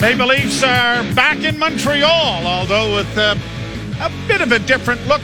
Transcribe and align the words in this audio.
Maple 0.00 0.28
Leafs 0.28 0.62
are 0.62 1.02
back 1.14 1.38
in 1.42 1.58
Montreal, 1.58 2.46
although 2.46 2.94
with 2.94 3.18
uh, 3.18 3.34
a 4.00 4.12
bit 4.28 4.40
of 4.40 4.52
a 4.52 4.60
different 4.60 5.04
look 5.08 5.20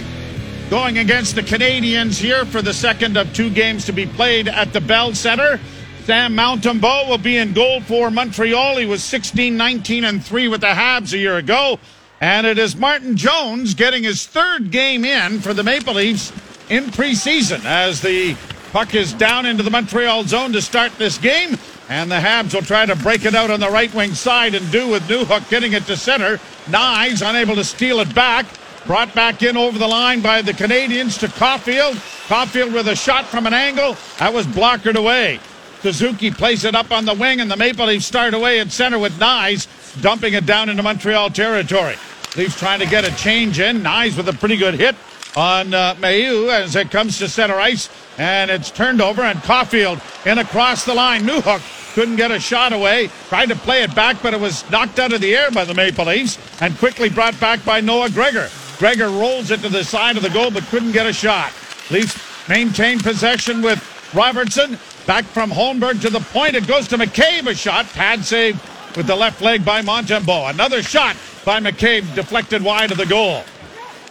going 0.68 0.98
against 0.98 1.36
the 1.36 1.42
Canadiens 1.42 2.18
here 2.18 2.44
for 2.44 2.60
the 2.60 2.74
second 2.74 3.16
of 3.16 3.32
two 3.32 3.50
games 3.50 3.84
to 3.84 3.92
be 3.92 4.04
played 4.04 4.48
at 4.48 4.72
the 4.72 4.80
Bell 4.80 5.14
Center. 5.14 5.60
Sam 6.02 6.34
Montembeault 6.34 7.08
will 7.08 7.18
be 7.18 7.36
in 7.36 7.52
goal 7.52 7.82
for 7.82 8.10
Montreal. 8.10 8.78
He 8.78 8.84
was 8.84 9.04
16, 9.04 9.56
19, 9.56 10.02
and 10.02 10.24
3 10.24 10.48
with 10.48 10.62
the 10.62 10.66
Habs 10.66 11.12
a 11.12 11.18
year 11.18 11.36
ago. 11.36 11.78
And 12.20 12.44
it 12.44 12.58
is 12.58 12.74
Martin 12.74 13.16
Jones 13.16 13.74
getting 13.74 14.02
his 14.02 14.26
third 14.26 14.72
game 14.72 15.04
in 15.04 15.38
for 15.38 15.54
the 15.54 15.62
Maple 15.62 15.94
Leafs 15.94 16.32
in 16.68 16.86
preseason 16.86 17.64
as 17.64 18.00
the 18.00 18.36
puck 18.72 18.92
is 18.96 19.12
down 19.12 19.46
into 19.46 19.62
the 19.62 19.70
Montreal 19.70 20.24
zone 20.24 20.52
to 20.52 20.60
start 20.60 20.90
this 20.98 21.16
game. 21.16 21.58
And 21.88 22.10
the 22.10 22.16
Habs 22.16 22.54
will 22.54 22.62
try 22.62 22.86
to 22.86 22.96
break 22.96 23.24
it 23.24 23.34
out 23.34 23.50
on 23.50 23.60
the 23.60 23.70
right 23.70 23.92
wing 23.94 24.14
side 24.14 24.54
and 24.54 24.70
do 24.72 24.88
with 24.88 25.02
Newhook 25.02 25.48
getting 25.50 25.72
it 25.74 25.84
to 25.86 25.96
center. 25.96 26.38
Knies 26.66 27.28
unable 27.28 27.54
to 27.56 27.64
steal 27.64 28.00
it 28.00 28.14
back. 28.14 28.46
Brought 28.86 29.14
back 29.14 29.42
in 29.42 29.56
over 29.56 29.78
the 29.78 29.86
line 29.86 30.20
by 30.20 30.42
the 30.42 30.52
Canadians 30.52 31.18
to 31.18 31.26
Caufield. 31.28 31.94
Caufield 32.28 32.72
with 32.72 32.88
a 32.88 32.96
shot 32.96 33.26
from 33.26 33.46
an 33.46 33.54
angle. 33.54 33.96
That 34.18 34.32
was 34.32 34.46
blockered 34.46 34.96
away. 34.96 35.40
Suzuki 35.80 36.30
plays 36.30 36.64
it 36.64 36.74
up 36.74 36.90
on 36.90 37.04
the 37.04 37.14
wing, 37.14 37.40
and 37.40 37.50
the 37.50 37.56
Maple 37.56 37.86
Leafs 37.86 38.06
start 38.06 38.32
away 38.32 38.60
at 38.60 38.72
center 38.72 38.98
with 38.98 39.12
Knies, 39.18 39.66
dumping 40.00 40.32
it 40.32 40.46
down 40.46 40.70
into 40.70 40.82
Montreal 40.82 41.30
territory. 41.30 41.96
Leafs 42.36 42.58
trying 42.58 42.80
to 42.80 42.86
get 42.86 43.04
a 43.04 43.14
change 43.16 43.60
in. 43.60 43.82
Knies 43.82 44.16
with 44.16 44.28
a 44.28 44.32
pretty 44.32 44.56
good 44.56 44.74
hit 44.74 44.96
on 45.36 45.74
uh, 45.74 45.94
Mailloux 45.96 46.48
as 46.50 46.76
it 46.76 46.90
comes 46.90 47.18
to 47.18 47.28
center 47.28 47.54
ice, 47.54 47.88
and 48.18 48.50
it's 48.50 48.70
turned 48.70 49.00
over, 49.00 49.22
and 49.22 49.38
Caufield 49.40 50.00
in 50.26 50.38
across 50.38 50.84
the 50.84 50.94
line. 50.94 51.22
Newhook 51.22 51.94
couldn't 51.94 52.16
get 52.16 52.30
a 52.30 52.40
shot 52.40 52.72
away. 52.72 53.08
Tried 53.28 53.48
to 53.50 53.56
play 53.56 53.82
it 53.82 53.94
back, 53.94 54.22
but 54.22 54.34
it 54.34 54.40
was 54.40 54.68
knocked 54.70 54.98
out 54.98 55.12
of 55.12 55.20
the 55.20 55.34
air 55.34 55.50
by 55.50 55.64
the 55.64 55.74
Maple 55.74 56.06
Leafs 56.06 56.38
and 56.60 56.76
quickly 56.78 57.08
brought 57.08 57.38
back 57.40 57.64
by 57.64 57.80
Noah 57.80 58.10
Gregor. 58.10 58.48
Gregor 58.78 59.08
rolls 59.08 59.50
it 59.50 59.60
to 59.60 59.68
the 59.68 59.84
side 59.84 60.16
of 60.16 60.22
the 60.22 60.30
goal, 60.30 60.50
but 60.50 60.64
couldn't 60.64 60.92
get 60.92 61.06
a 61.06 61.12
shot. 61.12 61.52
Leafs 61.90 62.48
maintain 62.48 62.98
possession 62.98 63.62
with 63.62 63.80
Robertson. 64.14 64.78
Back 65.06 65.24
from 65.24 65.50
Holmberg 65.50 66.00
to 66.02 66.10
the 66.10 66.20
point. 66.20 66.56
It 66.56 66.66
goes 66.66 66.88
to 66.88 66.98
McCabe. 66.98 67.46
A 67.46 67.54
shot. 67.54 67.86
Pad 67.86 68.24
save 68.24 68.60
with 68.96 69.06
the 69.06 69.16
left 69.16 69.42
leg 69.42 69.64
by 69.64 69.82
Montembeault. 69.82 70.50
Another 70.50 70.82
shot 70.82 71.16
by 71.44 71.60
McCabe 71.60 72.14
deflected 72.14 72.62
wide 72.62 72.90
of 72.90 72.98
the 72.98 73.06
goal. 73.06 73.44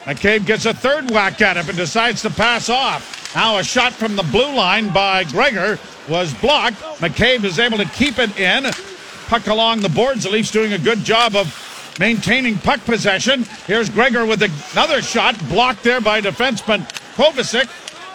McCabe 0.06 0.46
gets 0.46 0.66
a 0.66 0.74
third 0.74 1.10
whack 1.12 1.42
at 1.42 1.56
it 1.56 1.68
and 1.68 1.78
decides 1.78 2.22
to 2.24 2.30
pass 2.30 2.68
off. 2.68 3.34
Now 3.36 3.58
a 3.58 3.64
shot 3.64 3.94
from 3.94 4.16
the 4.16 4.24
blue 4.24 4.54
line 4.54 4.90
by 4.90 5.24
Gregor 5.24 5.80
was 6.10 6.34
blocked. 6.36 6.78
McCabe 7.00 7.46
is 7.46 7.58
able 7.58 7.78
to 7.78 7.86
keep 7.86 8.20
it 8.20 8.38
in. 8.38 8.66
Puck 9.28 9.48
along 9.48 9.80
the 9.80 9.90
boards. 9.90 10.24
The 10.24 10.30
Leafs 10.30 10.52
doing 10.52 10.74
a 10.74 10.78
good 10.78 11.00
job 11.00 11.36
of 11.36 11.96
maintaining 12.00 12.58
puck 12.58 12.84
possession. 12.84 13.44
Here's 13.66 13.90
Gregor 13.90 14.26
with 14.26 14.44
another 14.44 15.02
shot 15.02 15.40
blocked 15.48 15.84
there 15.84 16.02
by 16.02 16.20
defenseman 16.20 16.82
Kovacevic. 17.16 17.70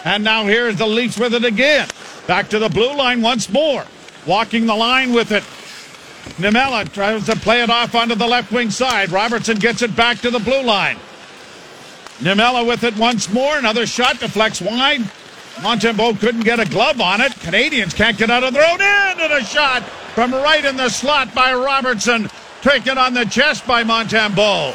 And 0.05 0.22
now 0.22 0.44
here's 0.44 0.77
the 0.77 0.86
Leafs 0.86 1.19
with 1.19 1.34
it 1.34 1.44
again. 1.44 1.89
Back 2.27 2.50
to 2.50 2.59
the 2.59 2.69
blue 2.69 2.94
line 2.94 3.22
once 3.22 3.48
more. 3.48 3.84
Walking 4.27 4.66
the 4.66 4.75
line 4.75 5.14
with 5.14 5.33
it. 5.33 5.42
Niemela 6.36 6.92
tries 6.92 7.25
to 7.27 7.36
play 7.36 7.62
it 7.62 7.70
off 7.70 7.94
onto 7.94 8.14
the 8.14 8.27
left 8.27 8.53
wing 8.53 8.70
side. 8.70 9.11
Robertson 9.11 9.59
gets 9.59 9.81
it 9.81 9.97
back 9.97 10.19
to 10.19 10.31
the 10.31 10.39
blue 10.39 10.62
line. 10.62 10.98
Niemela 12.20 12.66
with 12.66 12.84
it 12.84 12.97
once 12.97 13.30
more. 13.33 13.58
Another 13.58 13.86
shot 13.86 14.20
deflects 14.20 14.61
wide. 14.61 15.00
Montembeault 15.56 16.20
couldn't 16.20 16.42
get 16.42 16.60
a 16.60 16.64
glove 16.64 17.00
on 17.00 17.20
it. 17.20 17.33
Canadians 17.41 17.94
can't 17.94 18.16
get 18.16 18.30
out 18.30 18.44
of 18.44 18.52
their 18.52 18.69
own 18.69 18.80
end. 18.80 19.20
And 19.20 19.33
a 19.33 19.44
shot 19.44 19.83
from 20.14 20.33
right 20.33 20.64
in 20.64 20.77
the 20.77 20.88
slot 20.88 21.34
by 21.34 21.55
Robertson. 21.55 22.28
Taken 22.62 22.98
on 22.98 23.14
the 23.14 23.25
chest 23.25 23.66
by 23.66 23.84
Montembeault. 23.84 24.75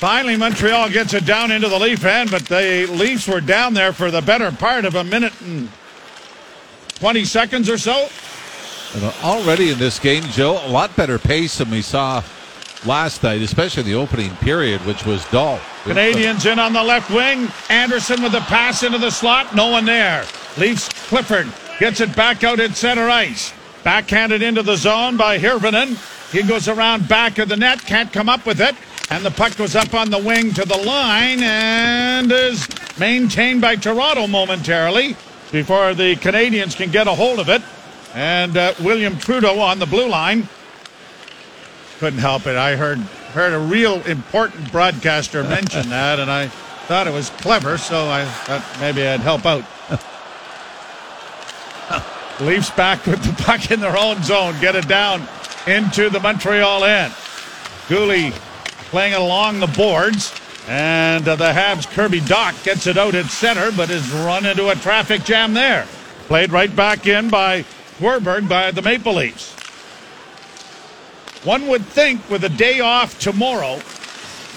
Finally, 0.00 0.36
Montreal 0.36 0.88
gets 0.88 1.12
it 1.12 1.26
down 1.26 1.50
into 1.50 1.68
the 1.68 1.78
Leaf 1.78 2.04
end, 2.06 2.30
but 2.30 2.46
the 2.46 2.86
Leafs 2.86 3.28
were 3.28 3.42
down 3.42 3.74
there 3.74 3.92
for 3.92 4.10
the 4.10 4.22
better 4.22 4.50
part 4.50 4.86
of 4.86 4.94
a 4.94 5.04
minute 5.04 5.32
and 5.42 5.68
20 6.94 7.24
seconds 7.26 7.68
or 7.68 7.76
so. 7.76 8.08
And 8.94 9.04
already 9.22 9.70
in 9.70 9.78
this 9.78 9.98
game, 9.98 10.24
Joe, 10.24 10.60
a 10.64 10.68
lot 10.68 10.96
better 10.96 11.18
pace 11.18 11.58
than 11.58 11.70
we 11.70 11.82
saw 11.82 12.22
last 12.84 13.22
night, 13.22 13.42
especially 13.42 13.82
the 13.82 13.94
opening 13.94 14.34
period, 14.36 14.80
which 14.86 15.04
was 15.04 15.24
dull. 15.30 15.60
Canadians 15.84 16.46
in 16.46 16.58
on 16.58 16.72
the 16.72 16.82
left 16.82 17.10
wing. 17.10 17.48
Anderson 17.68 18.22
with 18.22 18.32
the 18.32 18.40
pass 18.40 18.82
into 18.82 18.98
the 18.98 19.10
slot. 19.10 19.54
No 19.54 19.68
one 19.68 19.84
there. 19.84 20.24
Leafs 20.58 20.88
Clifford 21.08 21.52
gets 21.78 22.00
it 22.00 22.14
back 22.16 22.44
out 22.44 22.60
in 22.60 22.74
center 22.74 23.08
ice. 23.08 23.52
Backhanded 23.84 24.42
into 24.42 24.62
the 24.62 24.76
zone 24.76 25.16
by 25.16 25.38
Hirvonen. 25.38 25.96
He 26.32 26.42
goes 26.42 26.68
around 26.68 27.08
back 27.08 27.38
of 27.38 27.48
the 27.48 27.56
net, 27.56 27.80
can't 27.80 28.12
come 28.12 28.28
up 28.28 28.46
with 28.46 28.60
it. 28.60 28.76
And 29.10 29.24
the 29.24 29.30
puck 29.30 29.56
goes 29.56 29.74
up 29.74 29.94
on 29.94 30.10
the 30.10 30.18
wing 30.18 30.52
to 30.54 30.64
the 30.64 30.76
line 30.76 31.42
and 31.42 32.30
is 32.30 32.68
maintained 32.98 33.60
by 33.60 33.74
Toronto 33.74 34.28
momentarily 34.28 35.16
before 35.50 35.94
the 35.94 36.14
Canadians 36.16 36.76
can 36.76 36.90
get 36.90 37.08
a 37.08 37.12
hold 37.12 37.40
of 37.40 37.48
it. 37.48 37.62
And 38.14 38.56
uh, 38.56 38.74
William 38.80 39.18
Trudeau 39.18 39.58
on 39.58 39.80
the 39.80 39.86
blue 39.86 40.08
line. 40.08 40.48
Couldn't 42.00 42.18
help 42.18 42.46
it. 42.46 42.56
I 42.56 42.76
heard 42.76 42.98
heard 43.34 43.52
a 43.52 43.58
real 43.58 44.02
important 44.06 44.72
broadcaster 44.72 45.44
mention 45.44 45.88
that, 45.90 46.18
and 46.18 46.30
I 46.30 46.48
thought 46.48 47.06
it 47.06 47.12
was 47.12 47.28
clever, 47.28 47.76
so 47.76 48.08
I 48.08 48.24
thought 48.24 48.64
maybe 48.80 49.06
I'd 49.06 49.20
help 49.20 49.44
out. 49.44 49.64
Leafs 52.40 52.70
back 52.70 53.04
with 53.04 53.22
the 53.22 53.42
puck 53.42 53.70
in 53.70 53.80
their 53.80 53.98
own 53.98 54.22
zone, 54.22 54.58
get 54.62 54.74
it 54.74 54.88
down 54.88 55.28
into 55.66 56.08
the 56.08 56.18
Montreal 56.18 56.84
end. 56.84 57.12
Guhle 57.86 58.32
playing 58.88 59.12
it 59.12 59.20
along 59.20 59.60
the 59.60 59.66
boards. 59.66 60.34
And 60.68 61.28
uh, 61.28 61.36
the 61.36 61.52
Habs' 61.52 61.86
Kirby 61.86 62.20
Dach 62.20 62.64
gets 62.64 62.86
it 62.86 62.96
out 62.96 63.14
at 63.14 63.26
center, 63.26 63.72
but 63.72 63.90
is 63.90 64.10
run 64.10 64.46
into 64.46 64.70
a 64.70 64.74
traffic 64.74 65.24
jam 65.24 65.52
there. 65.52 65.86
Played 66.28 66.50
right 66.50 66.74
back 66.74 67.06
in 67.06 67.28
by 67.28 67.64
Tverberg 67.98 68.48
by 68.48 68.70
the 68.70 68.80
Maple 68.80 69.14
Leafs. 69.14 69.59
One 71.44 71.68
would 71.68 71.86
think 71.86 72.28
with 72.28 72.44
a 72.44 72.50
day 72.50 72.80
off 72.80 73.18
tomorrow 73.18 73.80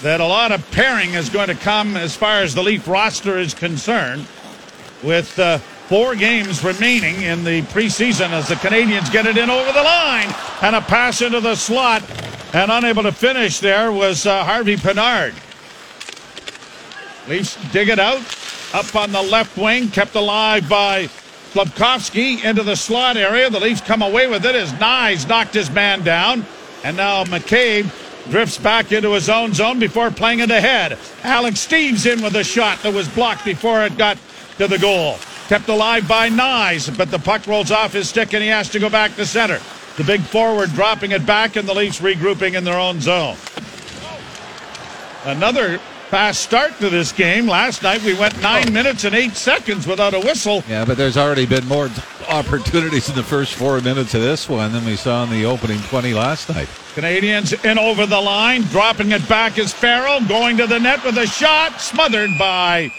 that 0.02 0.20
a 0.20 0.26
lot 0.26 0.52
of 0.52 0.70
pairing 0.70 1.14
is 1.14 1.30
going 1.30 1.48
to 1.48 1.54
come 1.54 1.96
as 1.96 2.14
far 2.14 2.42
as 2.42 2.54
the 2.54 2.62
Leaf 2.62 2.86
roster 2.86 3.38
is 3.38 3.54
concerned, 3.54 4.26
with 5.02 5.38
uh, 5.38 5.56
four 5.88 6.14
games 6.14 6.62
remaining 6.62 7.22
in 7.22 7.42
the 7.42 7.62
preseason 7.62 8.30
as 8.30 8.48
the 8.48 8.54
Canadiens 8.56 9.10
get 9.10 9.26
it 9.26 9.38
in 9.38 9.48
over 9.48 9.72
the 9.72 9.82
line 9.82 10.28
and 10.60 10.76
a 10.76 10.80
pass 10.82 11.22
into 11.22 11.40
the 11.40 11.54
slot 11.54 12.02
and 12.52 12.70
unable 12.70 13.02
to 13.02 13.12
finish 13.12 13.60
there 13.60 13.90
was 13.90 14.26
uh, 14.26 14.44
Harvey 14.44 14.76
Pinard. 14.76 15.32
Leafs 17.28 17.56
dig 17.72 17.88
it 17.88 17.98
out 17.98 18.20
up 18.74 18.94
on 18.94 19.10
the 19.10 19.22
left 19.22 19.56
wing, 19.56 19.88
kept 19.88 20.14
alive 20.16 20.68
by 20.68 21.06
Slafkovsky 21.52 22.44
into 22.44 22.62
the 22.62 22.76
slot 22.76 23.16
area. 23.16 23.48
The 23.48 23.60
Leafs 23.60 23.80
come 23.80 24.02
away 24.02 24.26
with 24.26 24.44
it 24.44 24.54
as 24.54 24.72
Knies 24.74 25.26
knocked 25.26 25.54
his 25.54 25.70
man 25.70 26.02
down. 26.02 26.44
And 26.84 26.96
now 26.96 27.24
McCabe 27.24 27.90
drifts 28.30 28.58
back 28.58 28.92
into 28.92 29.12
his 29.12 29.28
own 29.28 29.54
zone 29.54 29.78
before 29.78 30.10
playing 30.10 30.40
it 30.40 30.50
ahead. 30.50 30.98
Alex 31.22 31.66
Steeves 31.66 32.10
in 32.10 32.22
with 32.22 32.36
a 32.36 32.44
shot 32.44 32.82
that 32.82 32.94
was 32.94 33.08
blocked 33.08 33.44
before 33.44 33.82
it 33.84 33.96
got 33.98 34.18
to 34.58 34.68
the 34.68 34.78
goal. 34.78 35.16
Kept 35.48 35.68
alive 35.68 36.06
by 36.06 36.28
Knies, 36.28 36.96
but 36.96 37.10
the 37.10 37.18
puck 37.18 37.46
rolls 37.46 37.70
off 37.70 37.92
his 37.92 38.08
stick 38.08 38.32
and 38.34 38.42
he 38.42 38.48
has 38.48 38.68
to 38.70 38.78
go 38.78 38.88
back 38.88 39.16
to 39.16 39.26
center. 39.26 39.60
The 39.96 40.04
big 40.04 40.20
forward 40.20 40.72
dropping 40.72 41.12
it 41.12 41.24
back 41.24 41.56
and 41.56 41.66
the 41.66 41.74
Leafs 41.74 42.00
regrouping 42.00 42.54
in 42.54 42.64
their 42.64 42.78
own 42.78 43.00
zone. 43.00 43.36
Another 45.24 45.80
fast 46.14 46.42
start 46.42 46.78
to 46.78 46.88
this 46.88 47.10
game. 47.10 47.48
Last 47.48 47.82
night 47.82 48.00
we 48.04 48.14
went 48.14 48.40
nine 48.40 48.68
oh. 48.68 48.70
minutes 48.70 49.02
and 49.02 49.16
eight 49.16 49.32
seconds 49.32 49.84
without 49.84 50.14
a 50.14 50.20
whistle. 50.20 50.62
Yeah, 50.68 50.84
but 50.84 50.96
there's 50.96 51.16
already 51.16 51.44
been 51.44 51.66
more 51.66 51.90
opportunities 52.28 53.08
in 53.08 53.16
the 53.16 53.22
first 53.24 53.54
four 53.54 53.80
minutes 53.80 54.14
of 54.14 54.20
this 54.20 54.48
one 54.48 54.70
than 54.70 54.84
we 54.84 54.94
saw 54.94 55.24
in 55.24 55.30
the 55.30 55.44
opening 55.44 55.80
20 55.80 56.14
last 56.14 56.48
night. 56.48 56.68
Canadians 56.94 57.52
in 57.64 57.80
over 57.80 58.06
the 58.06 58.20
line, 58.20 58.62
dropping 58.62 59.10
it 59.10 59.28
back 59.28 59.58
is 59.58 59.72
Farrell, 59.72 60.24
going 60.24 60.56
to 60.58 60.68
the 60.68 60.78
net 60.78 61.04
with 61.04 61.18
a 61.18 61.26
shot, 61.26 61.80
smothered 61.80 62.30
by 62.38 62.92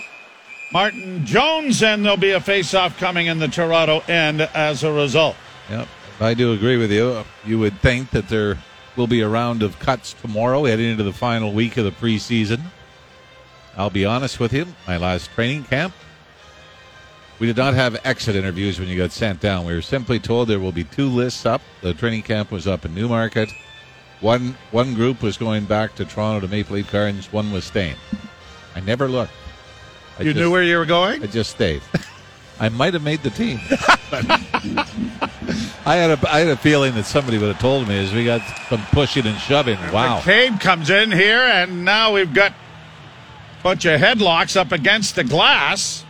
Martin 0.73 1.25
Jones, 1.25 1.81
and 1.83 2.03
there'll 2.03 2.17
be 2.17 2.31
a 2.31 2.41
face-off 2.41 2.99
coming 2.99 3.27
in 3.27 3.39
the 3.39 3.47
Toronto 3.47 4.01
end 4.09 4.41
as 4.41 4.83
a 4.83 4.91
result. 4.91 5.37
Yep, 5.69 5.87
I 6.19 6.33
do 6.33 6.51
agree 6.51 6.75
with 6.75 6.91
you. 6.91 7.23
You 7.45 7.59
would 7.59 7.79
think 7.79 8.09
that 8.09 8.27
there 8.27 8.57
will 8.97 9.07
be 9.07 9.21
a 9.21 9.29
round 9.29 9.63
of 9.63 9.79
cuts 9.79 10.11
tomorrow, 10.11 10.65
heading 10.65 10.89
into 10.89 11.03
the 11.03 11.13
final 11.13 11.53
week 11.53 11.77
of 11.77 11.85
the 11.85 11.91
preseason. 11.91 12.59
I'll 13.77 13.89
be 13.89 14.05
honest 14.05 14.39
with 14.39 14.53
you, 14.53 14.67
my 14.87 14.97
last 14.97 15.31
training 15.31 15.65
camp, 15.65 15.93
we 17.39 17.47
did 17.47 17.57
not 17.57 17.73
have 17.73 17.99
exit 18.05 18.35
interviews 18.35 18.79
when 18.79 18.87
you 18.87 18.97
got 18.97 19.11
sent 19.11 19.41
down. 19.41 19.65
We 19.65 19.73
were 19.73 19.81
simply 19.81 20.19
told 20.19 20.47
there 20.47 20.59
will 20.59 20.71
be 20.71 20.85
two 20.85 21.09
lists 21.09 21.45
up. 21.45 21.61
The 21.81 21.93
training 21.93 22.23
camp 22.23 22.51
was 22.51 22.67
up 22.67 22.85
in 22.85 22.95
Newmarket. 22.95 23.49
One 24.21 24.57
one 24.71 24.93
group 24.93 25.21
was 25.21 25.37
going 25.37 25.65
back 25.65 25.95
to 25.95 26.05
Toronto 26.05 26.47
to 26.47 26.51
Maple 26.51 26.75
Leaf 26.75 26.89
Gardens. 26.89 27.33
One 27.33 27.51
was 27.51 27.65
staying. 27.65 27.97
I 28.73 28.79
never 28.79 29.09
looked. 29.09 29.33
I 30.17 30.23
you 30.23 30.31
just, 30.31 30.41
knew 30.41 30.49
where 30.49 30.63
you 30.63 30.77
were 30.77 30.85
going? 30.85 31.21
I 31.21 31.27
just 31.27 31.51
stayed. 31.51 31.81
I 32.59 32.69
might 32.69 32.93
have 32.93 33.03
made 33.03 33.21
the 33.21 33.29
team. 33.29 33.59
I 35.85 35.95
had 35.97 36.11
a 36.11 36.31
I 36.31 36.39
had 36.39 36.47
a 36.47 36.55
feeling 36.55 36.95
that 36.95 37.05
somebody 37.05 37.37
would 37.37 37.49
have 37.49 37.59
told 37.59 37.89
me 37.89 37.99
as 37.99 38.13
we 38.13 38.23
got 38.23 38.41
some 38.69 38.81
pushing 38.91 39.27
and 39.27 39.37
shoving. 39.37 39.77
Wow. 39.91 40.21
McCabe 40.21 40.61
comes 40.61 40.89
in 40.89 41.11
here, 41.11 41.41
and 41.41 41.83
now 41.83 42.13
we've 42.13 42.33
got 42.33 42.53
bunch 43.65 43.83
of 43.85 43.99
headlocks 43.99 44.55
up 44.55 44.71
against 44.71 45.15
the 45.15 45.23
glass. 45.23 46.05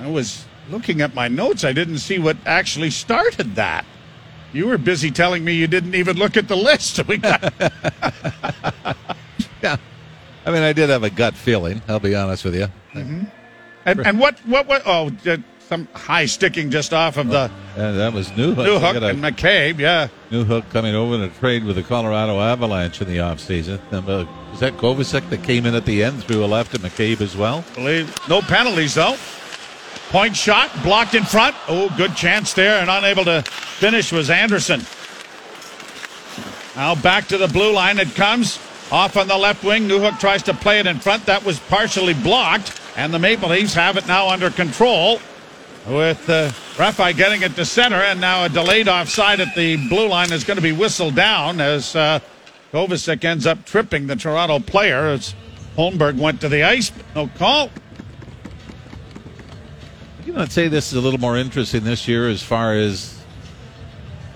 I 0.00 0.08
was 0.08 0.46
looking 0.70 1.02
at 1.02 1.14
my 1.14 1.28
notes. 1.28 1.64
I 1.64 1.72
didn't 1.74 1.98
see 1.98 2.18
what 2.18 2.38
actually 2.46 2.88
started 2.88 3.56
that. 3.56 3.84
You 4.54 4.68
were 4.68 4.78
busy 4.78 5.10
telling 5.10 5.44
me 5.44 5.52
you 5.52 5.66
didn't 5.66 5.94
even 5.94 6.16
look 6.16 6.38
at 6.38 6.48
the 6.48 6.56
list. 6.56 6.98
We 7.06 7.18
got 7.18 7.42
Yeah. 9.62 9.76
I 10.46 10.50
mean, 10.50 10.62
I 10.62 10.72
did 10.72 10.88
have 10.88 11.02
a 11.04 11.10
gut 11.10 11.34
feeling. 11.34 11.82
I'll 11.88 12.00
be 12.00 12.14
honest 12.14 12.42
with 12.42 12.54
you. 12.54 12.68
Mm-hmm. 12.94 13.24
and, 13.84 14.06
and 14.06 14.18
what 14.18 14.38
what 14.46 14.66
what? 14.66 14.82
Oh, 14.86 15.10
uh, 15.26 15.36
some 15.60 15.88
high 15.92 16.24
sticking 16.24 16.70
just 16.70 16.94
off 16.94 17.18
of 17.18 17.28
the 17.28 17.50
And 17.76 17.98
that 17.98 18.14
was 18.14 18.28
Newhook. 18.30 18.64
new 18.64 18.78
hook 18.78 18.96
and 18.96 19.22
McCabe. 19.22 19.78
Yeah, 19.78 20.08
Newhook 20.30 20.70
coming 20.70 20.94
over 20.94 21.14
in 21.16 21.20
a 21.20 21.28
trade 21.28 21.64
with 21.64 21.76
the 21.76 21.82
Colorado 21.82 22.40
Avalanche 22.40 23.02
in 23.02 23.08
the 23.08 23.18
offseason. 23.18 23.78
Is 24.52 24.60
that 24.60 24.76
Kovacevic 24.76 25.28
that 25.30 25.42
came 25.42 25.66
in 25.66 25.74
at 25.74 25.86
the 25.86 26.04
end 26.04 26.22
through 26.24 26.44
a 26.44 26.46
left 26.46 26.74
at 26.74 26.80
McCabe 26.80 27.20
as 27.20 27.36
well? 27.36 27.64
believe 27.74 28.16
no 28.28 28.40
penalties 28.40 28.94
though. 28.94 29.16
Point 30.10 30.36
shot 30.36 30.70
blocked 30.82 31.14
in 31.14 31.24
front. 31.24 31.56
Oh, 31.68 31.92
good 31.96 32.14
chance 32.14 32.52
there, 32.52 32.80
and 32.80 32.90
unable 32.90 33.24
to 33.24 33.42
finish 33.42 34.12
was 34.12 34.28
Anderson. 34.28 34.82
Now 36.76 36.94
back 36.94 37.28
to 37.28 37.38
the 37.38 37.48
blue 37.48 37.72
line 37.72 37.98
it 37.98 38.14
comes. 38.14 38.58
Off 38.90 39.16
on 39.16 39.26
the 39.26 39.38
left 39.38 39.64
wing. 39.64 39.88
Newhook 39.88 40.20
tries 40.20 40.42
to 40.42 40.52
play 40.52 40.78
it 40.78 40.86
in 40.86 40.98
front. 40.98 41.24
That 41.24 41.44
was 41.44 41.58
partially 41.58 42.12
blocked. 42.12 42.78
And 42.94 43.12
the 43.12 43.18
Maple 43.18 43.48
Leafs 43.48 43.72
have 43.72 43.96
it 43.96 44.06
now 44.06 44.28
under 44.28 44.50
control 44.50 45.18
with 45.86 46.28
uh, 46.28 46.50
Rifai 46.76 47.16
getting 47.16 47.40
it 47.40 47.56
to 47.56 47.64
center. 47.64 47.96
And 47.96 48.20
now 48.20 48.44
a 48.44 48.50
delayed 48.50 48.88
offside 48.88 49.40
at 49.40 49.54
the 49.54 49.78
blue 49.88 50.08
line 50.08 50.30
is 50.30 50.44
going 50.44 50.58
to 50.58 50.62
be 50.62 50.72
whistled 50.72 51.14
down 51.14 51.58
as 51.58 51.96
uh, 51.96 52.20
Kovacevic 52.72 53.24
ends 53.24 53.46
up 53.46 53.64
tripping 53.66 54.06
the 54.06 54.16
Toronto 54.16 54.58
player 54.58 55.08
as 55.08 55.34
Holmberg 55.76 56.18
went 56.18 56.40
to 56.40 56.48
the 56.48 56.62
ice. 56.62 56.90
No 57.14 57.28
call. 57.36 57.70
You 60.24 60.32
not 60.32 60.50
say 60.50 60.68
this 60.68 60.92
is 60.92 60.94
a 60.94 61.00
little 61.00 61.20
more 61.20 61.36
interesting 61.36 61.84
this 61.84 62.08
year 62.08 62.28
as 62.28 62.42
far 62.42 62.74
as 62.74 63.22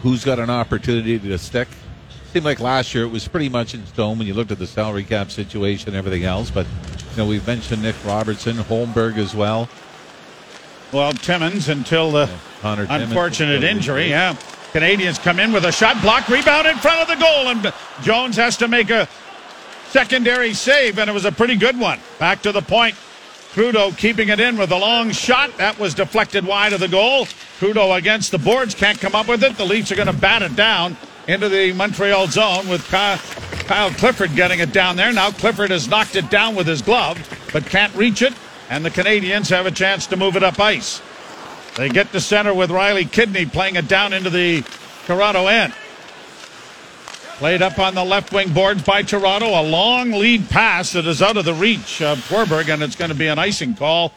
who's 0.03 0.25
got 0.25 0.39
an 0.39 0.51
opportunity 0.51 1.19
to 1.19 1.39
stick? 1.39 1.69
Seemed 2.33 2.45
like 2.45 2.61
last 2.61 2.95
year 2.95 3.05
it 3.05 3.11
was 3.11 3.27
pretty 3.27 3.49
much 3.49 3.73
in 3.73 3.87
stone 3.87 4.19
when 4.19 4.27
you 4.27 4.35
looked 4.35 4.51
at 4.51 4.59
the 4.59 4.67
salary 4.67 5.05
cap 5.05 5.31
situation 5.31 5.89
and 5.89 5.97
everything 5.97 6.25
else. 6.25 6.51
But 6.51 6.67
you 7.13 7.17
know 7.17 7.27
we've 7.27 7.47
mentioned 7.47 7.83
Nick 7.83 7.97
Robertson, 8.05 8.57
Holmberg 8.57 9.17
as 9.17 9.35
well. 9.35 9.69
Well, 10.93 11.13
Timmins 11.15 11.69
until 11.69 12.11
the 12.11 12.29
Timmins 12.61 12.91
unfortunate 12.91 13.65
injury. 13.65 14.11
Yeah. 14.11 14.37
Canadians 14.77 15.19
come 15.19 15.41
in 15.41 15.55
with 15.55 15.65
a 15.65 15.73
shot 15.73 15.99
block, 16.03 16.29
rebound 16.29 16.67
in 16.67 16.77
front 16.77 17.01
of 17.01 17.09
the 17.09 17.25
goal, 17.25 17.49
and 17.49 17.73
Jones 18.03 18.37
has 18.37 18.59
to 18.59 18.69
make 18.69 18.91
a 18.91 19.09
secondary 19.89 20.53
save, 20.53 20.99
and 20.99 21.09
it 21.09 21.15
was 21.15 21.25
a 21.25 21.33
pretty 21.33 21.57
good 21.57 21.81
one. 21.81 21.99
Back 22.19 22.43
to 22.43 22.53
the 22.53 22.61
point. 22.61 22.95
Trudeau 23.55 23.93
keeping 23.93 24.29
it 24.29 24.39
in 24.39 24.59
with 24.59 24.71
a 24.73 24.77
long 24.77 25.13
shot. 25.13 25.57
That 25.57 25.79
was 25.79 25.95
deflected 25.95 26.47
wide 26.47 26.75
of 26.75 26.81
the 26.81 26.89
goal. 26.89 27.25
Trudeau 27.59 27.95
against 27.95 28.33
the 28.33 28.39
boards, 28.39 28.75
can't 28.75 29.01
come 29.01 29.15
up 29.15 29.29
with 29.29 29.43
it. 29.43 29.57
The 29.57 29.65
Leafs 29.65 29.91
are 29.93 29.97
going 29.97 30.09
to 30.09 30.13
bat 30.13 30.43
it 30.43 30.55
down 30.55 30.99
into 31.27 31.49
the 31.49 31.73
Montreal 31.73 32.27
zone 32.27 32.69
with 32.69 32.87
Kyle, 32.89 33.17
Kyle 33.65 33.91
Clifford 33.93 34.37
getting 34.37 34.59
it 34.59 34.75
down 34.75 34.97
there. 34.97 35.11
Now 35.11 35.31
Clifford 35.31 35.71
has 35.71 35.89
knocked 35.89 36.17
it 36.17 36.29
down 36.29 36.55
with 36.55 36.67
his 36.67 36.83
glove, 36.83 37.19
but 37.51 37.65
can't 37.65 37.95
reach 37.95 38.21
it, 38.21 38.35
and 38.69 38.85
the 38.85 38.91
Canadians 38.91 39.49
have 39.49 39.65
a 39.65 39.71
chance 39.71 40.07
to 40.09 40.19
move 40.19 40.37
it 40.37 40.43
up 40.43 40.61
ice. 40.61 41.01
They 41.77 41.91
get 41.91 42.11
to 42.13 42.21
center 42.21 42.55
with 42.55 42.71
Riley 42.71 43.05
Kidney 43.05 43.45
playing 43.45 43.77
it 43.77 43.87
down 43.87 44.13
into 44.13 44.31
the 44.31 44.63
Toronto 45.05 45.47
end. 45.47 45.75
Played 47.37 47.61
up 47.61 47.79
on 47.79 47.95
the 47.95 48.05
left 48.05 48.33
wing 48.33 48.55
boards 48.55 48.83
by 48.83 49.03
Toronto. 49.03 49.49
A 49.49 49.63
long 49.63 50.11
lead 50.13 50.49
pass 50.49 50.93
that 50.93 51.07
is 51.07 51.21
out 51.21 51.37
of 51.37 51.45
the 51.45 51.53
reach 51.53 52.01
of 52.01 52.19
Tverberg, 52.29 52.73
and 52.73 52.83
it's 52.83 52.97
going 52.97 53.11
to 53.11 53.17
be 53.17 53.27
an 53.27 53.39
icing 53.39 53.75
call 53.75 54.15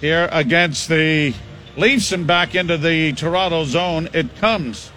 here 0.00 0.28
against 0.32 0.88
the 0.88 1.32
Leafs 1.76 2.10
and 2.10 2.26
back 2.26 2.56
into 2.56 2.76
the 2.76 3.12
Toronto 3.12 3.64
zone. 3.64 4.08
It 4.12 4.34
comes. 4.36 4.90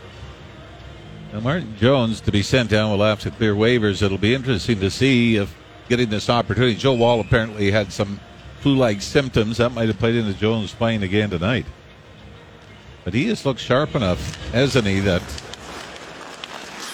Now, 1.31 1.41
Martin 1.41 1.75
Jones 1.77 2.21
to 2.21 2.31
be 2.31 2.41
sent 2.41 2.71
down 2.71 2.89
will 2.89 3.05
have 3.05 3.19
to 3.19 3.29
clear 3.29 3.53
waivers. 3.53 4.01
It'll 4.01 4.17
be 4.17 4.33
interesting 4.33 4.79
to 4.79 4.89
see 4.89 5.35
if 5.35 5.55
getting 5.89 6.09
this 6.09 6.27
opportunity. 6.27 6.73
Joe 6.73 6.95
Woll 6.95 7.19
apparently 7.19 7.69
had 7.69 7.93
some 7.93 8.19
flu-like 8.61 9.03
symptoms 9.03 9.57
that 9.57 9.73
might 9.73 9.89
have 9.89 9.99
played 9.99 10.15
into 10.15 10.33
Jones 10.33 10.73
playing 10.73 11.03
again 11.03 11.29
tonight. 11.29 11.67
But 13.03 13.13
he 13.13 13.27
has 13.27 13.45
looked 13.45 13.59
sharp 13.59 13.95
enough, 13.95 14.35
hasn't 14.51 14.85
he? 14.85 14.99
That 14.99 15.21